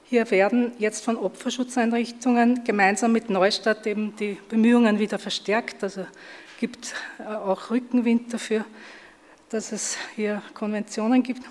Hier 0.04 0.30
werden 0.30 0.72
jetzt 0.78 1.04
von 1.04 1.16
Opferschutzeinrichtungen 1.16 2.64
gemeinsam 2.64 3.12
mit 3.12 3.28
Neustadt 3.28 3.86
eben 3.86 4.14
die 4.16 4.38
Bemühungen 4.48 4.98
wieder 4.98 5.18
verstärkt. 5.18 5.82
Also 5.82 6.06
gibt 6.58 6.94
äh, 7.18 7.24
auch 7.24 7.70
Rückenwind 7.70 8.32
dafür, 8.32 8.64
dass 9.50 9.72
es 9.72 9.96
hier 10.14 10.42
Konventionen 10.54 11.22
gibt, 11.22 11.42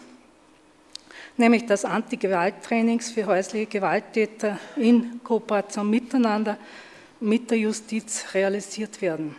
nämlich 1.38 1.66
dass 1.66 1.86
Anti-Gewalt-Trainings 1.86 3.12
für 3.12 3.26
häusliche 3.26 3.68
Gewalttäter 3.68 4.60
in 4.76 5.22
Kooperation 5.24 5.90
miteinander 5.90 6.58
mit 7.20 7.50
der 7.52 7.58
Justiz 7.58 8.26
realisiert 8.34 9.02
werden. 9.02 9.36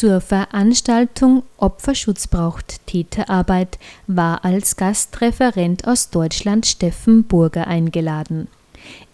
Zur 0.00 0.22
Veranstaltung 0.22 1.42
Opferschutz 1.58 2.26
braucht 2.26 2.86
Täterarbeit 2.86 3.78
war 4.06 4.46
als 4.46 4.76
Gastreferent 4.76 5.86
aus 5.86 6.08
Deutschland 6.08 6.64
Steffen 6.64 7.24
Burger 7.24 7.66
eingeladen. 7.66 8.48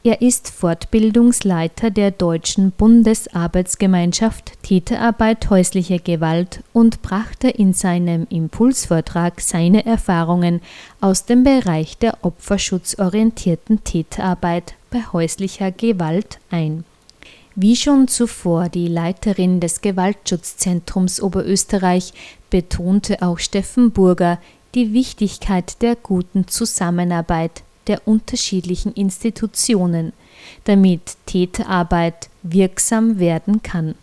Er 0.05 0.23
ist 0.23 0.49
Fortbildungsleiter 0.49 1.91
der 1.91 2.13
Deutschen 2.13 2.71
Bundesarbeitsgemeinschaft 2.71 4.63
Täterarbeit 4.63 5.51
häuslicher 5.51 5.99
Gewalt 5.99 6.63
und 6.73 7.03
brachte 7.03 7.49
in 7.49 7.73
seinem 7.73 8.29
Impulsvortrag 8.31 9.41
seine 9.41 9.85
Erfahrungen 9.85 10.61
aus 11.01 11.25
dem 11.25 11.43
Bereich 11.43 11.99
der 11.99 12.19
opferschutzorientierten 12.23 13.83
Täterarbeit 13.83 14.75
bei 14.93 15.01
häuslicher 15.13 15.73
Gewalt 15.73 16.39
ein. 16.53 16.85
Wie 17.59 17.75
schon 17.75 18.07
zuvor 18.07 18.69
die 18.69 18.87
Leiterin 18.87 19.61
des 19.61 19.81
Gewaltschutzzentrums 19.81 21.23
Oberösterreich 21.23 22.13
betonte 22.51 23.23
auch 23.23 23.39
Steffen 23.39 23.93
Burger 23.93 24.39
die 24.75 24.93
Wichtigkeit 24.93 25.81
der 25.81 25.97
guten 25.97 26.49
Zusammenarbeit 26.49 27.63
der 27.87 28.07
unterschiedlichen 28.07 28.93
Institutionen, 28.93 30.13
damit 30.65 31.17
Täterarbeit 31.25 32.29
wirksam 32.43 33.19
werden 33.19 33.63
kann. 33.63 33.95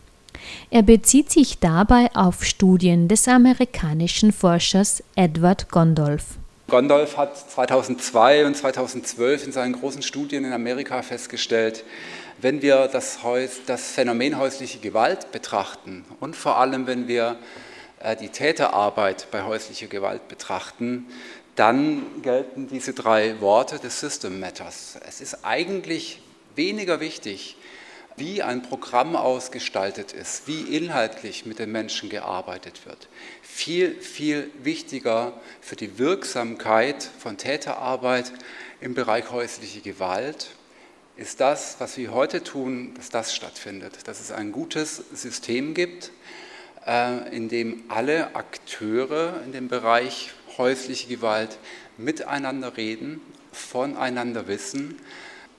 Er 0.72 0.82
bezieht 0.82 1.30
sich 1.30 1.60
dabei 1.60 2.10
auf 2.16 2.44
Studien 2.44 3.08
des 3.08 3.28
amerikanischen 3.28 4.32
Forschers 4.32 5.04
Edward 5.16 5.70
Gondolf. 5.70 6.40
Gondolf 6.70 7.18
hat 7.18 7.38
2002 7.38 8.48
und 8.48 8.58
2012 8.58 9.46
in 9.46 9.52
seinen 9.52 9.74
großen 9.74 10.02
Studien 10.02 10.44
in 10.44 10.54
Amerika 10.54 11.04
festgestellt, 11.04 11.84
wenn 12.44 12.62
wir 12.62 12.90
das, 12.90 13.20
das 13.66 13.92
Phänomen 13.92 14.38
häusliche 14.38 14.80
Gewalt 14.80 15.32
betrachten 15.32 16.04
und 16.20 16.36
vor 16.36 16.58
allem, 16.58 16.88
wenn 16.88 17.08
wir 17.08 17.38
äh, 18.00 18.18
die 18.18 18.30
Täterarbeit 18.30 19.28
bei 19.32 19.44
häuslicher 19.44 19.88
Gewalt 19.88 20.28
betrachten, 20.28 21.08
dann 21.56 22.22
gelten 22.22 22.68
diese 22.68 22.94
drei 22.94 23.40
Worte 23.40 23.80
des 23.80 24.00
System 24.00 24.42
Matters. 24.42 25.00
Es 25.08 25.22
ist 25.22 25.46
eigentlich 25.46 26.20
weniger 26.56 27.00
wichtig, 27.00 27.56
wie 28.18 28.44
ein 28.44 28.62
Programm 28.62 29.16
ausgestaltet 29.16 30.12
ist, 30.12 30.46
wie 30.46 30.76
inhaltlich 30.76 31.46
mit 31.46 31.60
den 31.60 31.72
Menschen 31.72 32.10
gearbeitet 32.10 32.86
wird. 32.86 33.08
Viel, 33.42 33.96
viel 34.02 34.52
wichtiger 34.62 35.34
für 35.62 35.78
die 35.78 35.98
Wirksamkeit 35.98 37.10
von 37.20 37.38
Täterarbeit 37.38 38.34
im 38.82 38.94
Bereich 38.96 39.32
häusliche 39.32 39.80
Gewalt 39.80 40.50
ist 41.16 41.40
das, 41.40 41.76
was 41.80 41.98
wir 41.98 42.14
heute 42.14 42.44
tun, 42.44 42.94
dass 42.96 43.10
das 43.10 43.36
stattfindet, 43.36 44.08
dass 44.08 44.20
es 44.20 44.32
ein 44.32 44.52
gutes 44.52 45.04
System 45.14 45.74
gibt, 45.74 46.12
äh, 46.88 47.36
in 47.36 47.50
dem 47.50 47.84
alle 47.90 48.36
Akteure 48.36 49.42
in 49.46 49.52
dem 49.52 49.68
Bereich 49.68 50.32
häusliche 50.58 51.08
Gewalt 51.08 51.58
miteinander 51.98 52.78
reden, 52.78 53.22
voneinander 53.52 54.48
wissen, 54.48 55.00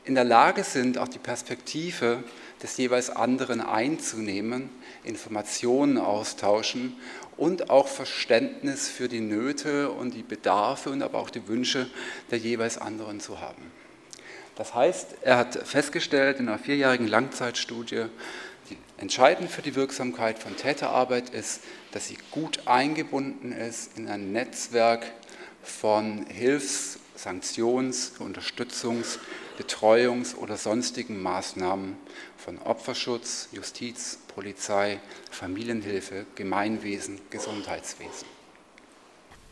in 0.05 0.15
der 0.15 0.25
Lage 0.25 0.65
sind, 0.65 0.99
auch 0.99 1.09
die 1.09 1.19
Perspektive 1.19 2.23
des 2.63 2.77
jeweils 2.77 3.09
anderen 3.09 3.61
einzunehmen, 3.61 4.69
Informationen 5.03 5.99
austauschen 5.99 6.97
und 7.37 7.71
auch 7.71 7.89
Verständnis 7.89 8.89
für 8.89 9.09
die 9.09 9.21
Nöte 9.21 9.91
und 9.91 10.15
die 10.15 10.23
Bedarfe 10.23 10.91
und 10.91 11.03
aber 11.03 11.19
auch 11.19 11.31
die 11.31 11.47
Wünsche 11.49 11.89
der 12.31 12.39
jeweils 12.39 12.77
anderen 12.77 13.21
zu 13.21 13.41
haben. 13.41 13.63
Das 14.57 14.75
heißt, 14.75 15.17
er 15.23 15.37
hat 15.37 15.67
festgestellt 15.67 16.39
in 16.39 16.49
einer 16.49 16.59
vierjährigen 16.59 17.09
Langzeitstudie, 17.09 18.07
die 18.71 18.77
entscheidend 18.99 19.51
für 19.51 19.63
die 19.63 19.75
Wirksamkeit 19.75 20.39
von 20.39 20.57
Täterarbeit 20.57 21.31
ist, 21.31 21.61
dass 21.93 22.09
sie 22.09 22.19
gut 22.31 22.67
eingebunden 22.67 23.53
ist 23.53 23.99
in 23.99 24.09
ein 24.09 24.33
Netzwerk 24.33 25.07
von 25.63 26.27
Hilfs-, 26.27 26.99
Sanktions-, 27.17 28.13
Unterstützungs-, 28.19 29.19
Betreuungs- 29.59 30.37
oder 30.37 30.57
sonstigen 30.57 31.23
Maßnahmen 31.23 31.97
von 32.37 32.59
Opferschutz, 32.59 33.49
Justiz, 33.53 34.19
Polizei, 34.35 35.01
Familienhilfe, 35.31 36.27
Gemeinwesen, 36.35 37.21
Gesundheitswesen. 37.31 38.34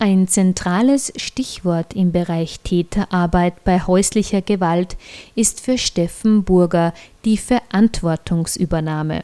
Ein 0.05 0.27
zentrales 0.27 1.12
Stichwort 1.15 1.95
im 1.95 2.11
Bereich 2.11 2.59
Täterarbeit 2.59 3.62
bei 3.62 3.79
häuslicher 3.79 4.43
Gewalt 4.43 4.97
ist 5.37 5.61
für 5.61 5.79
Steffen 5.79 6.43
Burger 6.43 6.93
die 7.25 7.37
Verantwortungsübernahme. 7.37 9.23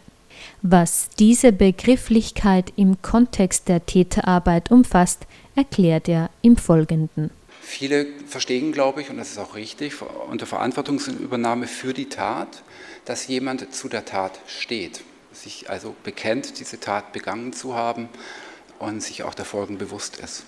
Was 0.62 1.08
diese 1.18 1.50
Begrifflichkeit 1.50 2.72
im 2.76 3.02
Kontext 3.02 3.66
der 3.66 3.86
Täterarbeit 3.86 4.70
umfasst, 4.70 5.26
erklärt 5.56 6.08
er 6.08 6.30
im 6.42 6.56
Folgenden. 6.56 7.32
Viele 7.60 8.06
verstehen, 8.28 8.70
glaube 8.70 9.00
ich, 9.00 9.10
und 9.10 9.16
das 9.16 9.32
ist 9.32 9.38
auch 9.38 9.56
richtig, 9.56 9.94
unter 10.30 10.46
Verantwortungsübernahme 10.46 11.66
für 11.66 11.92
die 11.92 12.08
Tat, 12.08 12.62
dass 13.04 13.26
jemand 13.26 13.74
zu 13.74 13.88
der 13.88 14.04
Tat 14.04 14.38
steht, 14.46 15.02
sich 15.32 15.68
also 15.68 15.96
bekennt, 16.04 16.60
diese 16.60 16.78
Tat 16.78 17.12
begangen 17.12 17.52
zu 17.52 17.74
haben 17.74 18.08
und 18.78 19.02
sich 19.02 19.24
auch 19.24 19.34
der 19.34 19.44
Folgen 19.44 19.76
bewusst 19.76 20.18
ist. 20.18 20.44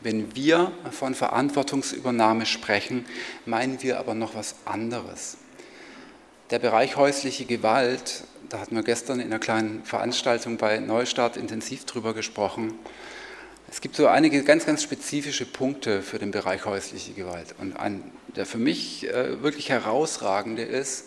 Wenn 0.00 0.34
wir 0.36 0.70
von 0.92 1.14
Verantwortungsübernahme 1.14 2.46
sprechen, 2.46 3.04
meinen 3.46 3.82
wir 3.82 3.98
aber 3.98 4.14
noch 4.14 4.34
was 4.34 4.54
anderes. 4.64 5.38
Der 6.50 6.60
Bereich 6.60 6.96
häusliche 6.96 7.44
Gewalt, 7.44 8.22
da 8.48 8.60
hatten 8.60 8.76
wir 8.76 8.82
gestern 8.82 9.20
in 9.20 9.26
einer 9.26 9.38
kleinen 9.38 9.84
Veranstaltung 9.84 10.56
bei 10.56 10.78
Neustart 10.78 11.36
intensiv 11.36 11.84
drüber 11.84 12.14
gesprochen. 12.14 12.74
Es 13.70 13.82
gibt 13.82 13.96
so 13.96 14.06
einige 14.06 14.44
ganz, 14.44 14.64
ganz 14.64 14.82
spezifische 14.82 15.44
Punkte 15.44 16.00
für 16.00 16.18
den 16.18 16.30
Bereich 16.30 16.64
häusliche 16.64 17.12
Gewalt. 17.12 17.54
Und 17.58 17.76
ein, 17.76 18.02
der 18.34 18.46
für 18.46 18.56
mich 18.56 19.06
äh, 19.08 19.42
wirklich 19.42 19.68
herausragende 19.68 20.62
ist, 20.62 21.04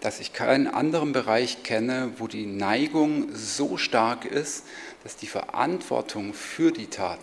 dass 0.00 0.18
ich 0.18 0.32
keinen 0.32 0.66
anderen 0.66 1.12
Bereich 1.12 1.62
kenne, 1.62 2.12
wo 2.18 2.26
die 2.26 2.46
Neigung 2.46 3.28
so 3.34 3.76
stark 3.76 4.24
ist, 4.24 4.64
dass 5.04 5.16
die 5.16 5.28
Verantwortung 5.28 6.34
für 6.34 6.72
die 6.72 6.88
Tat 6.88 7.20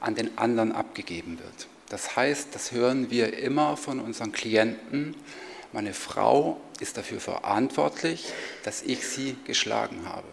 an 0.00 0.14
den 0.14 0.38
anderen 0.38 0.72
abgegeben 0.72 1.38
wird. 1.38 1.68
Das 1.88 2.16
heißt, 2.16 2.54
das 2.54 2.72
hören 2.72 3.10
wir 3.10 3.38
immer 3.38 3.76
von 3.76 4.00
unseren 4.00 4.32
Klienten. 4.32 5.16
Meine 5.72 5.94
Frau 5.94 6.60
ist 6.80 6.96
dafür 6.96 7.20
verantwortlich, 7.20 8.32
dass 8.62 8.82
ich 8.82 9.06
sie 9.06 9.36
geschlagen 9.44 10.02
habe. 10.06 10.28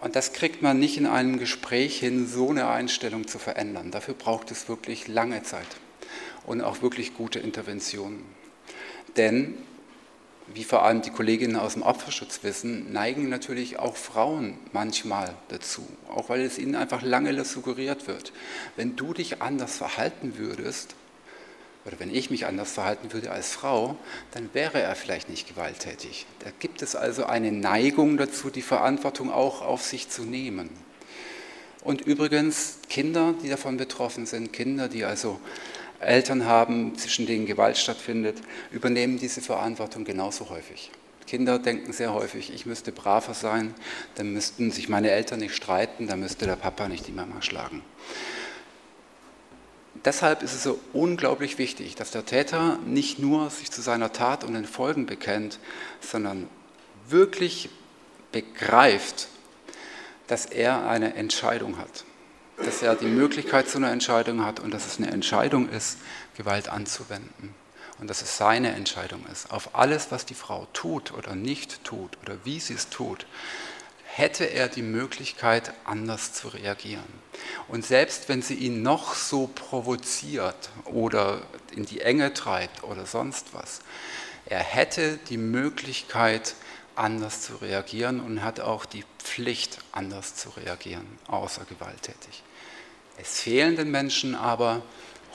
Und 0.00 0.14
das 0.14 0.32
kriegt 0.32 0.62
man 0.62 0.78
nicht 0.78 0.96
in 0.96 1.06
einem 1.06 1.38
Gespräch 1.38 1.98
hin, 1.98 2.28
so 2.28 2.50
eine 2.50 2.68
Einstellung 2.68 3.26
zu 3.26 3.38
verändern. 3.38 3.90
Dafür 3.90 4.14
braucht 4.14 4.50
es 4.50 4.68
wirklich 4.68 5.08
lange 5.08 5.42
Zeit 5.42 5.66
und 6.46 6.62
auch 6.62 6.82
wirklich 6.82 7.14
gute 7.14 7.40
Interventionen. 7.40 8.24
Denn, 9.16 9.54
wie 10.54 10.64
vor 10.64 10.82
allem 10.82 11.02
die 11.02 11.10
Kolleginnen 11.10 11.56
aus 11.56 11.74
dem 11.74 11.82
Opferschutz 11.82 12.40
wissen, 12.42 12.92
neigen 12.92 13.28
natürlich 13.28 13.78
auch 13.78 13.96
Frauen 13.96 14.58
manchmal 14.72 15.34
dazu, 15.48 15.86
auch 16.08 16.28
weil 16.28 16.40
es 16.42 16.58
ihnen 16.58 16.74
einfach 16.74 17.02
lange 17.02 17.44
suggeriert 17.44 18.06
wird. 18.06 18.32
Wenn 18.76 18.96
du 18.96 19.14
dich 19.14 19.42
anders 19.42 19.76
verhalten 19.76 20.38
würdest, 20.38 20.94
oder 21.84 22.00
wenn 22.00 22.14
ich 22.14 22.30
mich 22.30 22.44
anders 22.44 22.72
verhalten 22.72 23.12
würde 23.12 23.30
als 23.30 23.52
Frau, 23.52 23.96
dann 24.32 24.50
wäre 24.52 24.80
er 24.80 24.94
vielleicht 24.94 25.30
nicht 25.30 25.48
gewalttätig. 25.48 26.26
Da 26.40 26.50
gibt 26.58 26.82
es 26.82 26.94
also 26.94 27.24
eine 27.24 27.50
Neigung 27.50 28.18
dazu, 28.18 28.50
die 28.50 28.62
Verantwortung 28.62 29.32
auch 29.32 29.62
auf 29.62 29.82
sich 29.82 30.10
zu 30.10 30.22
nehmen. 30.22 30.68
Und 31.82 32.02
übrigens 32.02 32.80
Kinder, 32.90 33.34
die 33.42 33.48
davon 33.48 33.78
betroffen 33.78 34.26
sind, 34.26 34.52
Kinder, 34.52 34.88
die 34.88 35.04
also 35.04 35.40
Eltern 36.00 36.46
haben, 36.46 36.96
zwischen 36.96 37.26
denen 37.26 37.46
Gewalt 37.46 37.76
stattfindet, 37.76 38.38
übernehmen 38.70 39.18
diese 39.18 39.40
Verantwortung 39.40 40.04
genauso 40.04 40.50
häufig. 40.50 40.90
Kinder 41.26 41.58
denken 41.58 41.92
sehr 41.92 42.14
häufig, 42.14 42.52
ich 42.54 42.64
müsste 42.64 42.90
braver 42.90 43.34
sein, 43.34 43.74
dann 44.14 44.32
müssten 44.32 44.70
sich 44.70 44.88
meine 44.88 45.10
Eltern 45.10 45.40
nicht 45.40 45.54
streiten, 45.54 46.06
dann 46.06 46.20
müsste 46.20 46.46
der 46.46 46.56
Papa 46.56 46.88
nicht 46.88 47.06
die 47.06 47.12
Mama 47.12 47.42
schlagen. 47.42 47.82
Deshalb 50.04 50.42
ist 50.42 50.54
es 50.54 50.62
so 50.62 50.78
unglaublich 50.92 51.58
wichtig, 51.58 51.96
dass 51.96 52.12
der 52.12 52.24
Täter 52.24 52.78
nicht 52.86 53.18
nur 53.18 53.50
sich 53.50 53.70
zu 53.70 53.82
seiner 53.82 54.12
Tat 54.12 54.44
und 54.44 54.54
den 54.54 54.64
Folgen 54.64 55.06
bekennt, 55.06 55.58
sondern 56.00 56.48
wirklich 57.08 57.68
begreift, 58.32 59.28
dass 60.28 60.46
er 60.46 60.88
eine 60.88 61.14
Entscheidung 61.14 61.78
hat, 61.78 62.04
dass 62.64 62.82
er 62.82 62.94
die 62.94 63.06
Möglichkeit 63.06 63.68
zu 63.68 63.78
einer 63.78 63.92
Entscheidung 63.92 64.44
hat 64.44 64.60
und 64.60 64.72
dass 64.72 64.86
es 64.86 64.98
eine 64.98 65.10
Entscheidung 65.10 65.68
ist, 65.68 65.98
Gewalt 66.36 66.68
anzuwenden 66.68 67.54
und 67.98 68.08
dass 68.08 68.22
es 68.22 68.36
seine 68.36 68.72
Entscheidung 68.72 69.24
ist. 69.32 69.50
Auf 69.50 69.74
alles, 69.74 70.10
was 70.10 70.26
die 70.26 70.34
Frau 70.34 70.66
tut 70.72 71.12
oder 71.12 71.34
nicht 71.34 71.84
tut 71.84 72.16
oder 72.22 72.36
wie 72.44 72.60
sie 72.60 72.74
es 72.74 72.88
tut, 72.88 73.26
hätte 74.04 74.44
er 74.44 74.68
die 74.68 74.82
Möglichkeit, 74.82 75.72
anders 75.84 76.32
zu 76.32 76.48
reagieren. 76.48 77.04
Und 77.68 77.84
selbst 77.84 78.28
wenn 78.28 78.42
sie 78.42 78.54
ihn 78.54 78.82
noch 78.82 79.14
so 79.14 79.48
provoziert 79.54 80.70
oder 80.84 81.42
in 81.70 81.86
die 81.86 82.00
Enge 82.00 82.34
treibt 82.34 82.82
oder 82.82 83.06
sonst 83.06 83.54
was, 83.54 83.80
er 84.46 84.60
hätte 84.60 85.18
die 85.28 85.36
Möglichkeit, 85.36 86.54
anders 86.96 87.42
zu 87.42 87.56
reagieren 87.56 88.18
und 88.20 88.42
hat 88.42 88.58
auch 88.58 88.84
die 88.84 89.04
Pflicht, 89.18 89.78
anders 89.92 90.34
zu 90.34 90.50
reagieren, 90.50 91.06
außer 91.28 91.64
gewalttätig. 91.64 92.42
Es 93.20 93.40
fehlen 93.40 93.76
den 93.76 93.90
Menschen 93.90 94.34
aber 94.34 94.82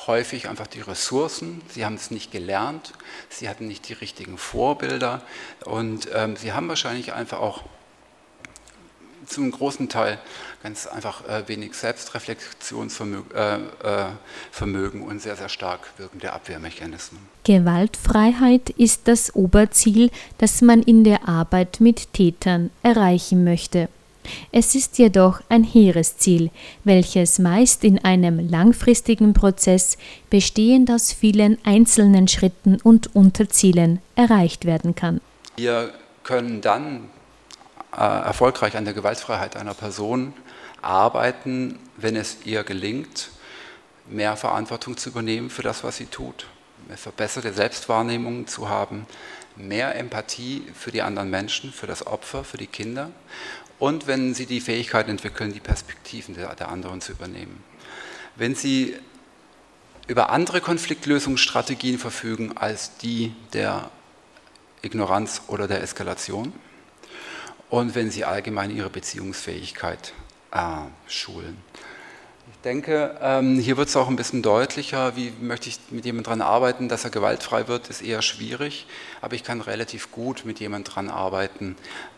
häufig 0.08 0.50
einfach 0.50 0.68
die 0.68 0.82
Ressourcen. 0.82 1.62
Sie 1.70 1.86
haben 1.86 1.96
es 1.96 2.12
nicht 2.12 2.32
gelernt, 2.32 2.94
sie 3.30 3.50
hatten 3.50 3.68
nicht 3.68 3.88
die 3.90 3.94
richtigen 3.94 4.38
Vorbilder 4.38 5.22
und 5.66 6.08
ähm, 6.14 6.36
sie 6.36 6.54
haben 6.54 6.68
wahrscheinlich 6.68 7.14
einfach 7.14 7.40
auch 7.40 7.64
zum 9.26 9.52
großen 9.52 9.90
Teil 9.90 10.20
ganz 10.62 10.88
einfach 10.88 11.28
äh, 11.28 11.48
wenig 11.48 11.74
Selbstreflexionsvermögen 11.76 13.32
äh, 13.34 15.06
äh, 15.06 15.10
und 15.10 15.22
sehr, 15.22 15.36
sehr 15.36 15.50
stark 15.50 15.92
wirkende 15.98 16.34
Abwehrmechanismen. 16.34 17.22
Gewaltfreiheit 17.44 18.70
ist 18.72 19.08
das 19.08 19.36
Oberziel, 19.36 20.12
das 20.38 20.62
man 20.62 20.82
in 20.84 21.04
der 21.04 21.28
Arbeit 21.28 21.80
mit 21.80 22.14
Tätern 22.14 22.70
erreichen 22.82 23.44
möchte. 23.44 23.90
Es 24.52 24.76
ist 24.76 24.98
jedoch 24.98 25.42
ein 25.50 25.64
hehres 25.64 26.18
Ziel, 26.18 26.52
welches 26.84 27.40
meist 27.40 27.84
in 27.84 28.04
einem 28.04 28.50
langfristigen 28.50 29.34
Prozess, 29.34 29.98
bestehend 30.30 30.92
aus 30.92 31.14
vielen 31.14 31.58
einzelnen 31.64 32.28
Schritten 32.28 32.78
und 32.82 33.16
Unterzielen, 33.16 34.00
erreicht 34.16 34.66
werden 34.66 34.96
kann. 34.96 35.22
Wir 35.58 35.94
können 36.24 36.62
dann 36.62 37.10
äh, 37.96 38.00
erfolgreich 38.00 38.76
an 38.76 38.86
der 38.86 38.94
Gewaltfreiheit 38.94 39.56
einer 39.56 39.74
Person 39.74 40.34
arbeiten, 40.82 41.80
wenn 41.98 42.16
es 42.16 42.38
ihr 42.46 42.64
gelingt, 42.64 43.30
mehr 44.10 44.36
Verantwortung 44.36 44.98
zu 44.98 45.10
übernehmen 45.10 45.50
für 45.50 45.62
das, 45.62 45.84
was 45.84 45.98
sie 45.98 46.08
tut, 46.08 46.48
eine 46.88 46.98
verbesserte 46.98 47.54
Selbstwahrnehmung 47.54 48.48
zu 48.48 48.70
haben, 48.70 49.06
mehr 49.56 49.96
Empathie 49.96 50.64
für 50.74 50.92
die 50.92 51.02
anderen 51.02 51.30
Menschen, 51.30 51.72
für 51.72 51.88
das 51.88 52.06
Opfer, 52.08 52.44
für 52.44 52.58
die 52.58 52.68
Kinder 52.68 53.12
und 53.84 54.08
wenn 54.08 54.34
sie 54.34 54.46
die 54.46 54.62
Fähigkeit 54.62 55.10
entwickeln, 55.10 55.52
die 55.52 55.60
Perspektiven 55.60 56.36
der, 56.36 56.56
der 56.56 56.70
anderen 56.70 57.02
zu 57.02 57.12
übernehmen. 57.12 57.62
Wenn 58.38 58.56
sie 58.56 58.96
über 60.08 60.30
andere 60.30 60.62
Konfliktlösungsstrategien 60.62 62.00
verfügen 62.00 62.56
als 62.56 62.96
die 62.96 63.36
der 63.52 63.92
Ignoranz 64.84 65.42
oder 65.48 65.68
der 65.68 65.84
Eskalation, 65.84 66.54
und 67.70 67.94
wenn 67.94 68.10
sie 68.10 68.24
allgemein 68.24 68.72
ihre 68.74 68.90
Beziehungsfähigkeit 68.90 70.14
äh, 70.54 70.60
schulen. 71.10 71.58
Ich 72.52 72.60
denke, 72.64 73.18
ähm, 73.22 73.60
hier 73.60 73.76
wird 73.76 73.90
es 73.90 73.98
auch 73.98 74.08
ein 74.08 74.16
bisschen 74.16 74.42
deutlicher, 74.42 75.18
wie 75.18 75.34
möchte 75.42 75.68
ich 75.68 75.80
mit 75.90 76.06
jemandem 76.06 76.24
daran 76.24 76.42
arbeiten, 76.42 76.88
dass 76.88 77.04
er 77.04 77.10
gewaltfrei 77.10 77.68
wird, 77.68 77.90
ist 77.90 78.02
eher 78.02 78.22
schwierig, 78.22 78.88
aber 79.20 79.36
ich 79.36 79.44
kann 79.44 79.60
relativ 79.60 80.12
gut 80.12 80.46
mit 80.46 80.62
jemandem 80.62 80.90
daran 80.90 81.10
arbeiten, 81.10 81.76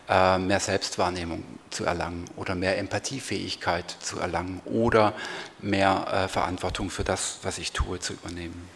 mehr 0.08 0.60
Selbstwahrnehmung 0.60 1.42
zu 1.70 1.84
erlangen 1.84 2.24
oder 2.36 2.54
mehr 2.54 2.78
Empathiefähigkeit 2.78 3.84
zu 4.00 4.18
erlangen 4.18 4.60
oder 4.64 5.12
mehr 5.60 6.06
äh, 6.12 6.28
Verantwortung 6.28 6.90
für 6.90 7.04
das, 7.04 7.38
was 7.42 7.58
ich 7.58 7.72
tue, 7.72 7.98
zu 7.98 8.14
übernehmen. 8.14 8.68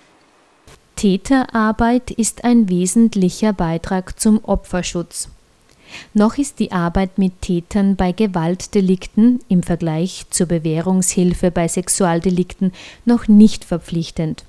Täterarbeit 0.97 2.11
ist 2.11 2.45
ein 2.45 2.69
wesentlicher 2.69 3.53
Beitrag 3.53 4.21
zum 4.21 4.45
Opferschutz. 4.45 5.29
Noch 6.15 6.37
ist 6.37 6.59
die 6.59 6.73
Arbeit 6.73 7.19
mit 7.19 7.41
Tätern 7.41 7.97
bei 7.97 8.13
Gewaltdelikten 8.13 9.41
im 9.49 9.63
Vergleich 9.63 10.27
zur 10.31 10.47
Bewährungshilfe 10.47 11.51
bei 11.51 11.69
Sexualdelikten 11.69 12.73
noch 13.05 13.29
nicht 13.29 13.65
verpflichtend. 13.65 14.45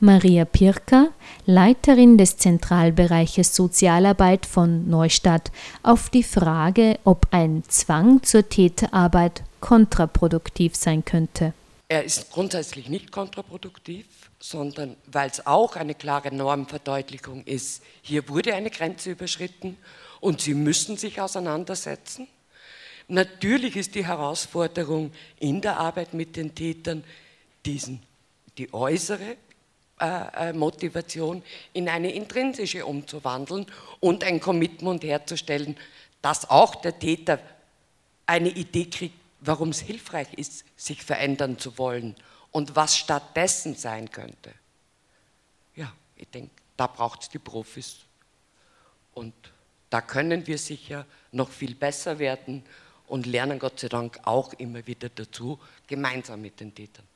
Maria 0.00 0.44
Pirker, 0.44 1.08
Leiterin 1.46 2.18
des 2.18 2.36
Zentralbereiches 2.36 3.54
Sozialarbeit 3.54 4.46
von 4.46 4.88
Neustadt, 4.88 5.50
auf 5.82 6.10
die 6.10 6.22
Frage, 6.22 6.98
ob 7.04 7.28
ein 7.30 7.62
Zwang 7.68 8.22
zur 8.22 8.48
Täterarbeit 8.48 9.42
kontraproduktiv 9.60 10.76
sein 10.76 11.04
könnte. 11.04 11.52
Er 11.88 12.04
ist 12.04 12.30
grundsätzlich 12.30 12.88
nicht 12.88 13.10
kontraproduktiv, 13.10 14.06
sondern 14.38 14.96
weil 15.06 15.30
es 15.30 15.46
auch 15.46 15.76
eine 15.76 15.94
klare 15.94 16.34
Normverdeutlichung 16.34 17.44
ist. 17.44 17.82
Hier 18.02 18.28
wurde 18.28 18.54
eine 18.54 18.70
Grenze 18.70 19.12
überschritten 19.12 19.76
und 20.20 20.40
sie 20.40 20.54
müssen 20.54 20.96
sich 20.96 21.20
auseinandersetzen. 21.20 22.28
Natürlich 23.08 23.76
ist 23.76 23.94
die 23.94 24.06
Herausforderung 24.06 25.12
in 25.40 25.62
der 25.62 25.78
Arbeit 25.78 26.12
mit 26.12 26.36
den 26.36 26.54
Tätern, 26.54 27.04
diesen, 27.64 28.02
die 28.58 28.72
äußere 28.74 29.36
Motivation 30.54 31.42
in 31.72 31.88
eine 31.88 32.12
intrinsische 32.12 32.86
umzuwandeln 32.86 33.66
und 34.00 34.24
ein 34.24 34.40
Commitment 34.40 35.02
herzustellen, 35.02 35.76
dass 36.22 36.48
auch 36.48 36.76
der 36.76 36.98
Täter 36.98 37.38
eine 38.26 38.50
Idee 38.50 38.86
kriegt, 38.86 39.16
warum 39.40 39.70
es 39.70 39.80
hilfreich 39.80 40.32
ist, 40.34 40.64
sich 40.76 41.02
verändern 41.02 41.58
zu 41.58 41.78
wollen 41.78 42.14
und 42.50 42.76
was 42.76 42.96
stattdessen 42.96 43.74
sein 43.74 44.10
könnte. 44.10 44.52
Ja, 45.76 45.92
ich 46.16 46.28
denke, 46.28 46.50
da 46.76 46.86
braucht 46.86 47.22
es 47.22 47.28
die 47.28 47.38
Profis. 47.38 47.98
Und 49.14 49.34
da 49.90 50.00
können 50.00 50.46
wir 50.46 50.58
sicher 50.58 51.06
noch 51.32 51.50
viel 51.50 51.74
besser 51.74 52.18
werden 52.18 52.62
und 53.06 53.26
lernen 53.26 53.58
Gott 53.58 53.80
sei 53.80 53.88
Dank 53.88 54.20
auch 54.24 54.52
immer 54.54 54.86
wieder 54.86 55.08
dazu, 55.08 55.58
gemeinsam 55.86 56.42
mit 56.42 56.60
den 56.60 56.74
Tätern. 56.74 57.06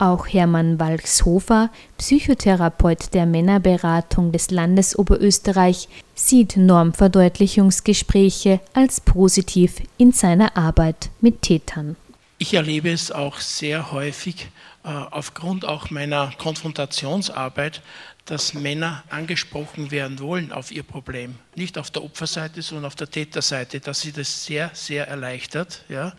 Auch 0.00 0.26
Hermann 0.26 0.80
Walkshofer, 0.80 1.70
Psychotherapeut 1.98 3.12
der 3.12 3.26
Männerberatung 3.26 4.32
des 4.32 4.50
Landes 4.50 4.98
Oberösterreich, 4.98 5.90
sieht 6.14 6.56
Normverdeutlichungsgespräche 6.56 8.60
als 8.72 9.02
positiv 9.02 9.82
in 9.98 10.12
seiner 10.12 10.56
Arbeit 10.56 11.10
mit 11.20 11.42
Tätern. 11.42 11.96
ich 12.38 12.54
erlebe 12.54 12.90
es 12.90 13.12
auch 13.12 13.40
sehr 13.40 13.92
häufig 13.92 14.48
äh, 14.84 14.88
aufgrund 14.88 15.66
auch 15.66 15.90
meiner 15.90 16.32
Konfrontationsarbeit, 16.38 17.82
dass 18.24 18.54
Männer 18.54 19.04
angesprochen 19.10 19.90
werden 19.90 20.18
wollen 20.18 20.50
auf 20.50 20.72
ihr 20.72 20.82
Problem. 20.82 21.34
Nicht 21.56 21.76
auf 21.76 21.90
der 21.90 22.02
Opferseite, 22.02 22.62
sondern 22.62 22.86
auf 22.86 22.96
der 22.96 23.10
Täterseite, 23.10 23.80
dass 23.80 24.00
sie 24.00 24.12
das 24.12 24.46
sehr, 24.46 24.70
sehr 24.72 25.08
erleichtert, 25.08 25.84
ja, 25.90 26.14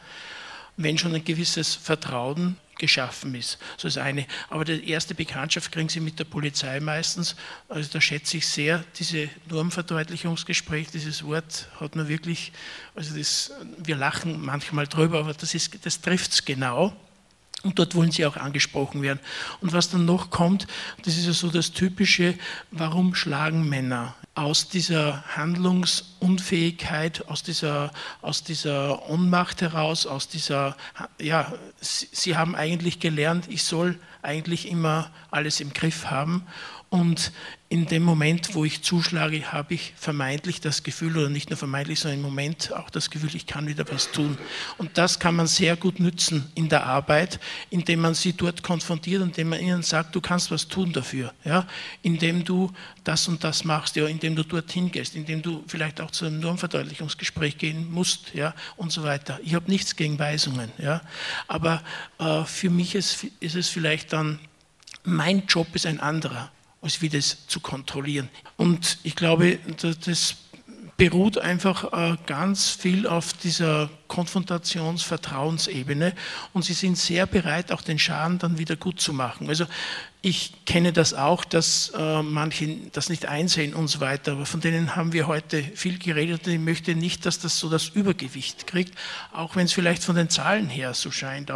wenn 0.78 1.00
schon 1.00 1.16
ein 1.16 1.26
gewisses 1.26 1.74
Vertrauen 1.74 2.58
geschaffen 2.82 3.36
ist. 3.36 3.60
So 3.78 3.88
ist 3.88 3.98
eine. 3.98 4.26
Aber 4.50 4.66
die 4.66 4.90
erste 4.90 5.16
Bekanntschaft 5.16 5.72
kriegen 5.72 5.88
Sie 5.88 6.02
mit 6.02 6.20
der 6.20 6.26
Polizei 6.26 6.80
meistens. 6.80 7.36
Also 7.70 7.90
da 7.94 8.02
schätze 8.02 8.38
ich 8.38 8.48
sehr 8.48 8.84
diese 8.98 9.30
Normverdeutlichungsgespräch, 9.48 10.90
dieses 10.90 11.24
Wort 11.24 11.68
hat 11.80 11.96
man 11.96 12.10
wirklich, 12.10 12.52
also 12.96 13.16
das, 13.16 13.52
wir 13.78 13.96
lachen 13.96 14.42
manchmal 14.42 14.88
drüber, 14.88 15.20
aber 15.20 15.34
das, 15.34 15.56
das 15.82 16.02
trifft 16.02 16.34
es 16.34 16.44
genau. 16.44 16.94
Und 17.64 17.78
dort 17.78 17.94
wollen 17.96 18.12
sie 18.12 18.26
auch 18.26 18.38
angesprochen 18.38 19.02
werden. 19.02 19.20
Und 19.60 19.72
was 19.72 19.90
dann 19.90 20.06
noch 20.06 20.32
kommt, 20.32 20.66
das 21.04 21.18
ist 21.18 21.28
ja 21.28 21.34
so 21.34 21.50
das 21.50 21.72
Typische, 21.74 22.34
warum 22.72 23.14
schlagen 23.14 23.70
Männer? 23.70 24.16
Aus 24.34 24.70
dieser 24.70 25.24
Handlungsunfähigkeit, 25.36 27.28
aus 27.28 27.44
dieser, 27.44 27.92
aus 28.22 28.44
dieser 28.44 29.10
Ohnmacht 29.10 29.62
heraus, 29.62 30.08
aus 30.08 30.28
dieser, 30.28 30.76
ja, 31.20 31.54
sie, 31.80 32.08
sie 32.12 32.38
haben 32.38 32.56
eigentlich 32.56 33.00
gelernt, 33.00 33.46
ich 33.50 33.64
soll 33.64 34.00
eigentlich 34.22 34.68
immer 34.70 35.12
alles 35.30 35.60
im 35.60 35.74
Griff 35.74 36.06
haben. 36.06 36.48
Und 36.92 37.32
in 37.70 37.86
dem 37.86 38.04
Moment, 38.04 38.54
wo 38.54 38.66
ich 38.66 38.82
zuschlage, 38.82 39.54
habe 39.54 39.76
ich 39.76 39.94
vermeintlich 39.96 40.60
das 40.60 40.84
Gefühl, 40.84 41.18
oder 41.18 41.30
nicht 41.30 41.50
nur 41.50 41.56
vermeintlich, 41.56 42.02
sondern 42.02 42.20
im 42.20 42.26
Moment 42.26 42.74
auch 42.74 42.90
das 42.90 43.10
Gefühl, 43.10 43.34
ich 43.34 43.46
kann 43.46 43.66
wieder 43.66 43.86
was 43.90 44.12
tun. 44.12 44.38
Und 44.78 44.98
das 44.98 45.18
kann 45.18 45.38
man 45.38 45.48
sehr 45.48 45.78
gut 45.78 46.02
nützen 46.02 46.52
in 46.54 46.68
der 46.68 46.86
Arbeit, 46.86 47.40
indem 47.70 48.02
man 48.02 48.14
sie 48.14 48.34
dort 48.34 48.62
konfrontiert, 48.62 49.22
indem 49.22 49.48
man 49.48 49.62
ihnen 49.62 49.84
sagt, 49.84 50.14
du 50.14 50.20
kannst 50.20 50.52
was 50.52 50.68
tun 50.68 50.92
dafür, 50.92 51.34
ja? 51.46 51.66
indem 52.02 52.44
du 52.44 52.70
das 53.06 53.30
und 53.30 53.42
das 53.46 53.64
machst, 53.64 53.96
ja? 53.96 54.06
indem 54.08 54.36
du 54.36 54.44
dorthin 54.44 54.92
gehst, 54.92 55.16
indem 55.16 55.42
du 55.42 55.64
vielleicht 55.68 56.02
auch 56.02 56.12
zu 56.12 56.26
einem 56.26 56.42
Normverdeutlichungsgespräch 56.42 57.58
gehen 57.58 57.90
musst 57.90 58.34
ja? 58.34 58.54
und 58.76 58.92
so 58.92 59.04
weiter. 59.04 59.40
Ich 59.46 59.56
habe 59.56 59.72
nichts 59.72 59.96
gegen 59.96 60.20
Weisungen, 60.20 60.74
ja? 60.78 61.00
aber 61.48 61.82
äh, 62.20 62.44
für 62.44 62.70
mich 62.70 62.96
ist, 62.96 63.28
ist 63.40 63.56
es 63.56 63.70
vielleicht 63.70 64.12
dann, 64.12 64.40
mein 65.06 65.46
Job 65.48 65.74
ist 65.74 65.86
ein 65.86 66.02
anderer 66.02 66.52
als 66.82 67.02
wie 67.02 67.10
das 67.10 67.48
zu 67.48 67.60
kontrollieren. 67.60 68.30
Und 68.58 68.98
ich 69.04 69.16
glaube, 69.16 69.60
das 70.06 70.36
beruht 71.02 71.40
einfach 71.40 71.92
äh, 71.94 72.16
ganz 72.28 72.70
viel 72.70 73.08
auf 73.08 73.34
dieser 73.34 73.90
Konfrontations-Vertrauensebene 74.08 76.14
und 76.54 76.64
sie 76.64 76.74
sind 76.74 76.96
sehr 76.96 77.26
bereit, 77.26 77.72
auch 77.72 77.82
den 77.82 77.98
Schaden 77.98 78.38
dann 78.38 78.60
wieder 78.60 78.76
gut 78.76 79.02
zu 79.02 79.12
machen. 79.12 79.50
Also 79.50 79.66
ich 80.22 80.64
kenne 80.68 80.94
das 80.94 81.16
auch, 81.16 81.44
dass 81.44 81.92
äh, 81.98 82.22
manche 82.22 82.78
das 82.92 83.10
nicht 83.10 83.26
einsehen 83.26 83.74
und 83.74 83.88
so 83.88 84.00
weiter, 84.00 84.34
aber 84.34 84.46
von 84.46 84.62
denen 84.62 84.96
haben 84.96 85.12
wir 85.12 85.26
heute 85.26 85.64
viel 85.64 85.98
geredet 85.98 86.46
und 86.46 86.54
ich 86.54 86.60
möchte 86.60 86.94
nicht, 86.94 87.26
dass 87.26 87.40
das 87.40 87.58
so 87.58 87.68
das 87.68 87.88
Übergewicht 87.88 88.68
kriegt, 88.68 88.94
auch 89.34 89.56
wenn 89.56 89.66
es 89.66 89.74
vielleicht 89.74 90.04
von 90.04 90.16
den 90.16 90.30
Zahlen 90.30 90.70
her 90.70 90.94
so 90.94 91.10
scheint. 91.10 91.52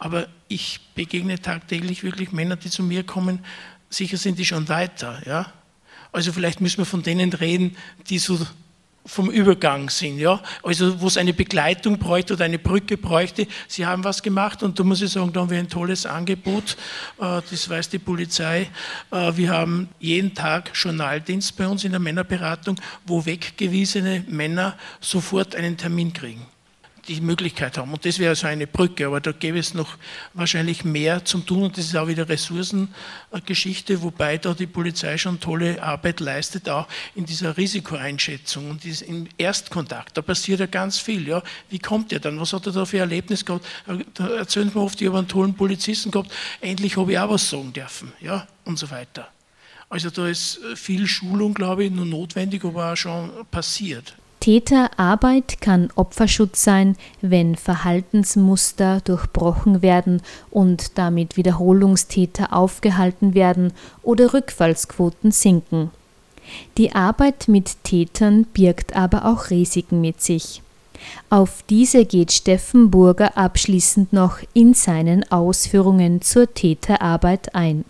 Aber 0.00 0.26
ich 0.48 0.80
begegne 0.96 1.40
tagtäglich 1.40 2.02
wirklich 2.02 2.32
Männer, 2.32 2.56
die 2.56 2.70
zu 2.70 2.82
mir 2.82 3.04
kommen, 3.04 3.38
sicher 3.90 4.16
sind 4.16 4.38
die 4.38 4.44
schon 4.44 4.68
weiter. 4.68 5.22
Ja? 5.26 5.52
Also 6.12 6.32
vielleicht 6.32 6.60
müssen 6.60 6.78
wir 6.78 6.86
von 6.86 7.02
denen 7.02 7.32
reden, 7.32 7.76
die 8.08 8.18
so 8.18 8.38
vom 9.06 9.30
Übergang 9.30 9.90
sind, 9.90 10.18
ja, 10.18 10.42
also 10.62 11.00
wo 11.00 11.08
es 11.08 11.18
eine 11.18 11.34
Begleitung 11.34 11.98
bräuchte 11.98 12.34
oder 12.34 12.46
eine 12.46 12.58
Brücke 12.58 12.96
bräuchte. 12.96 13.46
Sie 13.68 13.84
haben 13.84 14.02
was 14.02 14.22
gemacht 14.22 14.62
und 14.62 14.78
da 14.78 14.84
muss 14.84 15.02
ich 15.02 15.10
sagen, 15.10 15.32
da 15.32 15.40
haben 15.40 15.50
wir 15.50 15.58
ein 15.58 15.68
tolles 15.68 16.06
Angebot, 16.06 16.76
äh, 17.20 17.42
das 17.50 17.68
weiß 17.68 17.90
die 17.90 17.98
Polizei. 17.98 18.70
Äh, 19.10 19.36
wir 19.36 19.50
haben 19.50 19.88
jeden 20.00 20.34
Tag 20.34 20.70
Journaldienst 20.74 21.54
bei 21.56 21.68
uns 21.68 21.84
in 21.84 21.90
der 21.90 22.00
Männerberatung, 22.00 22.80
wo 23.06 23.26
weggewiesene 23.26 24.24
Männer 24.26 24.78
sofort 25.00 25.54
einen 25.54 25.76
Termin 25.76 26.12
kriegen 26.12 26.46
die 27.08 27.20
Möglichkeit 27.20 27.78
haben. 27.78 27.92
Und 27.92 28.04
das 28.04 28.18
wäre 28.18 28.34
so 28.34 28.46
eine 28.46 28.66
Brücke, 28.66 29.06
aber 29.06 29.20
da 29.20 29.32
gäbe 29.32 29.58
es 29.58 29.74
noch 29.74 29.96
wahrscheinlich 30.32 30.84
mehr 30.84 31.24
zum 31.24 31.46
Tun 31.46 31.64
und 31.64 31.78
das 31.78 31.86
ist 31.86 31.96
auch 31.96 32.08
wieder 32.08 32.28
Ressourcengeschichte, 32.28 34.02
wobei 34.02 34.38
da 34.38 34.54
die 34.54 34.66
Polizei 34.66 35.18
schon 35.18 35.40
tolle 35.40 35.82
Arbeit 35.82 36.20
leistet, 36.20 36.68
auch 36.68 36.88
in 37.14 37.24
dieser 37.24 37.56
Risikoeinschätzung 37.56 38.70
und 38.70 38.84
im 38.84 39.28
Erstkontakt. 39.38 40.16
Da 40.16 40.22
passiert 40.22 40.60
ja 40.60 40.66
ganz 40.66 40.98
viel. 40.98 41.28
Ja. 41.28 41.42
Wie 41.70 41.78
kommt 41.78 42.12
er 42.12 42.20
dann? 42.20 42.40
Was 42.40 42.52
hat 42.52 42.66
er 42.66 42.72
da 42.72 42.84
für 42.84 42.98
Erlebnis 42.98 43.44
gehabt? 43.44 43.66
Da 44.14 44.28
erzählt 44.28 44.74
man 44.74 44.84
oft, 44.84 45.00
ich 45.00 45.08
habe 45.08 45.18
einen 45.18 45.28
tollen 45.28 45.54
Polizisten 45.54 46.10
gehabt, 46.10 46.32
endlich 46.60 46.96
habe 46.96 47.12
ich 47.12 47.18
auch 47.18 47.30
was 47.30 47.48
sagen 47.48 47.72
dürfen 47.72 48.12
ja, 48.20 48.46
und 48.64 48.78
so 48.78 48.90
weiter. 48.90 49.28
Also 49.88 50.10
da 50.10 50.26
ist 50.26 50.58
viel 50.74 51.06
Schulung, 51.06 51.54
glaube 51.54 51.84
ich, 51.84 51.90
nur 51.90 52.06
notwendig, 52.06 52.64
aber 52.64 52.92
auch 52.92 52.96
schon 52.96 53.30
passiert. 53.50 54.16
Täterarbeit 54.44 55.62
kann 55.62 55.88
Opferschutz 55.94 56.64
sein, 56.64 56.96
wenn 57.22 57.56
Verhaltensmuster 57.56 59.00
durchbrochen 59.00 59.80
werden 59.80 60.20
und 60.50 60.98
damit 60.98 61.38
Wiederholungstäter 61.38 62.52
aufgehalten 62.52 63.32
werden 63.32 63.72
oder 64.02 64.34
Rückfallsquoten 64.34 65.30
sinken. 65.30 65.90
Die 66.76 66.94
Arbeit 66.94 67.48
mit 67.48 67.84
Tätern 67.84 68.44
birgt 68.52 68.94
aber 68.94 69.24
auch 69.24 69.48
Risiken 69.48 70.02
mit 70.02 70.20
sich. 70.20 70.60
Auf 71.30 71.64
diese 71.70 72.04
geht 72.04 72.30
Steffen 72.30 72.90
Burger 72.90 73.38
abschließend 73.38 74.12
noch 74.12 74.40
in 74.52 74.74
seinen 74.74 75.24
Ausführungen 75.32 76.20
zur 76.20 76.52
Täterarbeit 76.52 77.54
ein. 77.54 77.86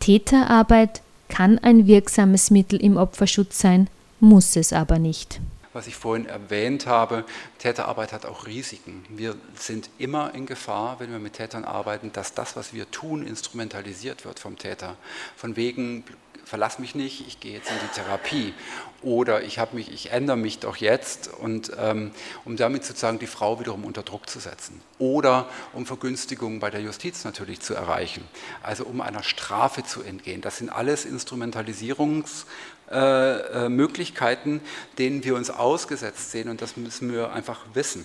Täterarbeit 0.00 1.02
kann 1.28 1.60
ein 1.60 1.86
wirksames 1.86 2.50
Mittel 2.50 2.82
im 2.82 2.96
Opferschutz 2.96 3.60
sein, 3.60 3.86
muss 4.18 4.56
es 4.56 4.72
aber 4.72 4.98
nicht 4.98 5.40
was 5.72 5.86
ich 5.86 5.96
vorhin 5.96 6.26
erwähnt 6.26 6.86
habe, 6.86 7.24
Täterarbeit 7.58 8.12
hat 8.12 8.26
auch 8.26 8.46
Risiken. 8.46 9.04
Wir 9.08 9.36
sind 9.54 9.90
immer 9.98 10.34
in 10.34 10.46
Gefahr, 10.46 11.00
wenn 11.00 11.10
wir 11.10 11.18
mit 11.18 11.34
Tätern 11.34 11.64
arbeiten, 11.64 12.12
dass 12.12 12.34
das, 12.34 12.56
was 12.56 12.72
wir 12.72 12.90
tun, 12.90 13.26
instrumentalisiert 13.26 14.24
wird 14.24 14.38
vom 14.38 14.58
Täter. 14.58 14.96
Von 15.36 15.56
wegen, 15.56 16.04
verlass 16.44 16.78
mich 16.78 16.94
nicht, 16.94 17.26
ich 17.26 17.40
gehe 17.40 17.54
jetzt 17.54 17.70
in 17.70 17.76
die 17.82 17.94
Therapie. 17.94 18.54
Oder 19.00 19.42
ich, 19.42 19.58
mich, 19.72 19.92
ich 19.92 20.12
ändere 20.12 20.36
mich 20.36 20.60
doch 20.60 20.76
jetzt, 20.76 21.28
und, 21.28 21.72
ähm, 21.76 22.12
um 22.44 22.56
damit 22.56 22.84
sozusagen 22.84 23.18
die 23.18 23.26
Frau 23.26 23.58
wiederum 23.58 23.84
unter 23.84 24.02
Druck 24.02 24.28
zu 24.28 24.38
setzen. 24.38 24.80
Oder 24.98 25.48
um 25.72 25.86
Vergünstigungen 25.86 26.60
bei 26.60 26.70
der 26.70 26.80
Justiz 26.82 27.24
natürlich 27.24 27.60
zu 27.60 27.74
erreichen. 27.74 28.22
Also 28.62 28.84
um 28.84 29.00
einer 29.00 29.22
Strafe 29.22 29.82
zu 29.82 30.02
entgehen. 30.02 30.40
Das 30.40 30.58
sind 30.58 30.70
alles 30.70 31.06
Instrumentalisierungs- 31.06 32.44
äh, 32.92 33.64
äh, 33.64 33.68
Möglichkeiten, 33.68 34.60
denen 34.98 35.24
wir 35.24 35.34
uns 35.34 35.50
ausgesetzt 35.50 36.30
sehen 36.30 36.48
und 36.48 36.62
das 36.62 36.76
müssen 36.76 37.12
wir 37.12 37.32
einfach 37.32 37.60
wissen. 37.74 38.04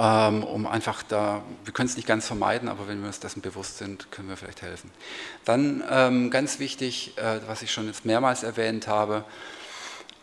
Ähm, 0.00 0.44
um 0.44 0.66
einfach 0.68 1.02
da, 1.02 1.42
wir 1.64 1.72
können 1.72 1.88
es 1.88 1.96
nicht 1.96 2.06
ganz 2.06 2.26
vermeiden, 2.26 2.68
aber 2.68 2.86
wenn 2.86 3.00
wir 3.00 3.08
uns 3.08 3.18
dessen 3.18 3.42
bewusst 3.42 3.78
sind, 3.78 4.12
können 4.12 4.28
wir 4.28 4.36
vielleicht 4.36 4.62
helfen. 4.62 4.92
Dann 5.44 5.82
ähm, 5.90 6.30
ganz 6.30 6.60
wichtig, 6.60 7.18
äh, 7.18 7.40
was 7.48 7.62
ich 7.62 7.72
schon 7.72 7.86
jetzt 7.88 8.04
mehrmals 8.04 8.44
erwähnt 8.44 8.86
habe, 8.86 9.24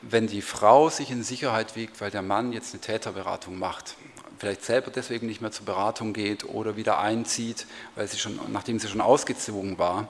wenn 0.01 0.27
die 0.27 0.41
Frau 0.41 0.89
sich 0.89 1.11
in 1.11 1.23
Sicherheit 1.23 1.75
wiegt, 1.75 1.99
weil 1.99 2.11
der 2.11 2.21
Mann 2.21 2.53
jetzt 2.53 2.73
eine 2.73 2.79
Täterberatung 2.79 3.59
macht, 3.59 3.95
vielleicht 4.37 4.63
selber 4.63 4.91
deswegen 4.91 5.27
nicht 5.27 5.41
mehr 5.41 5.51
zur 5.51 5.65
Beratung 5.65 6.13
geht 6.13 6.45
oder 6.45 6.77
wieder 6.77 6.99
einzieht, 6.99 7.67
weil 7.95 8.07
sie 8.07 8.17
schon, 8.17 8.39
nachdem 8.51 8.79
sie 8.79 8.87
schon 8.87 9.01
ausgezogen 9.01 9.77
war, 9.77 10.07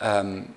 ähm, 0.00 0.48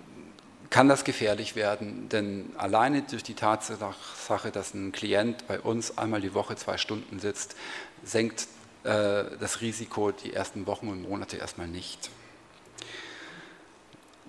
kann 0.69 0.88
das 0.88 1.03
gefährlich 1.03 1.55
werden, 1.55 2.10
denn 2.10 2.51
alleine 2.58 3.01
durch 3.01 3.23
die 3.23 3.34
Tatsache, 3.34 4.51
dass 4.51 4.73
ein 4.73 4.91
Klient 4.91 5.47
bei 5.47 5.60
uns 5.60 5.97
einmal 5.97 6.21
die 6.21 6.34
Woche 6.34 6.55
zwei 6.55 6.77
Stunden 6.77 7.19
sitzt, 7.19 7.55
senkt 8.03 8.47
äh, 8.84 9.23
das 9.39 9.62
Risiko 9.62 10.12
die 10.12 10.34
ersten 10.34 10.67
Wochen 10.67 10.89
und 10.89 11.10
Monate 11.10 11.38
erstmal 11.38 11.67
nicht. 11.67 12.12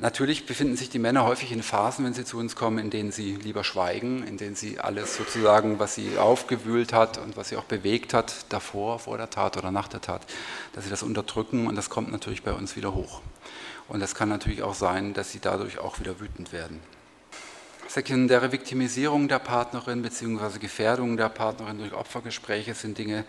Natürlich 0.00 0.46
befinden 0.46 0.78
sich 0.78 0.88
die 0.88 0.98
Männer 0.98 1.26
häufig 1.26 1.52
in 1.52 1.62
Phasen, 1.62 2.06
wenn 2.06 2.14
sie 2.14 2.24
zu 2.24 2.38
uns 2.38 2.56
kommen, 2.56 2.78
in 2.78 2.88
denen 2.88 3.12
sie 3.12 3.36
lieber 3.36 3.64
schweigen, 3.64 4.26
in 4.26 4.38
denen 4.38 4.56
sie 4.56 4.80
alles 4.80 5.14
sozusagen, 5.14 5.78
was 5.78 5.94
sie 5.94 6.16
aufgewühlt 6.16 6.94
hat 6.94 7.18
und 7.18 7.36
was 7.36 7.50
sie 7.50 7.56
auch 7.56 7.64
bewegt 7.64 8.14
hat, 8.14 8.46
davor, 8.48 8.98
vor 8.98 9.18
der 9.18 9.28
Tat 9.28 9.58
oder 9.58 9.70
nach 9.70 9.88
der 9.88 10.00
Tat, 10.00 10.22
dass 10.72 10.84
sie 10.84 10.90
das 10.90 11.02
unterdrücken 11.02 11.66
und 11.66 11.76
das 11.76 11.90
kommt 11.90 12.10
natürlich 12.10 12.42
bei 12.42 12.54
uns 12.54 12.76
wieder 12.76 12.94
hoch. 12.94 13.20
Und 13.90 14.00
es 14.02 14.14
kann 14.14 14.28
natürlich 14.28 14.62
auch 14.62 14.74
sein, 14.74 15.14
dass 15.14 15.32
sie 15.32 15.40
dadurch 15.40 15.80
auch 15.80 15.98
wieder 15.98 16.20
wütend 16.20 16.52
werden. 16.52 16.80
Sekundäre 17.88 18.52
Viktimisierung 18.52 19.26
der 19.26 19.40
Partnerin 19.40 20.00
bzw. 20.00 20.60
Gefährdung 20.60 21.16
der 21.16 21.28
Partnerin 21.28 21.78
durch 21.78 21.92
Opfergespräche 21.92 22.74
sind 22.74 22.98
Dinge, 22.98 23.24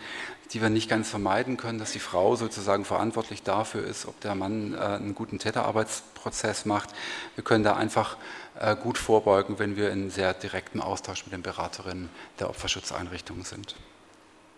die 0.51 0.61
wir 0.61 0.69
nicht 0.69 0.87
ganz 0.87 1.09
vermeiden 1.09 1.57
können, 1.57 1.79
dass 1.79 1.93
die 1.93 1.99
Frau 1.99 2.35
sozusagen 2.35 2.85
verantwortlich 2.85 3.41
dafür 3.41 3.83
ist, 3.83 4.05
ob 4.05 4.19
der 4.21 4.35
Mann 4.35 4.75
äh, 4.75 4.77
einen 4.77 5.15
guten 5.15 5.39
Täterarbeitsprozess 5.39 6.65
macht. 6.65 6.91
Wir 7.33 7.43
können 7.43 7.63
da 7.63 7.75
einfach 7.75 8.17
äh, 8.59 8.75
gut 8.75 8.99
vorbeugen, 8.99 9.57
wenn 9.57 9.77
wir 9.77 9.89
in 9.89 10.11
sehr 10.11 10.35
direktem 10.35 10.79
Austausch 10.79 11.25
mit 11.25 11.33
den 11.33 11.41
Beraterinnen 11.41 12.09
der 12.39 12.51
Opferschutzeinrichtungen 12.51 13.45
sind. 13.45 13.75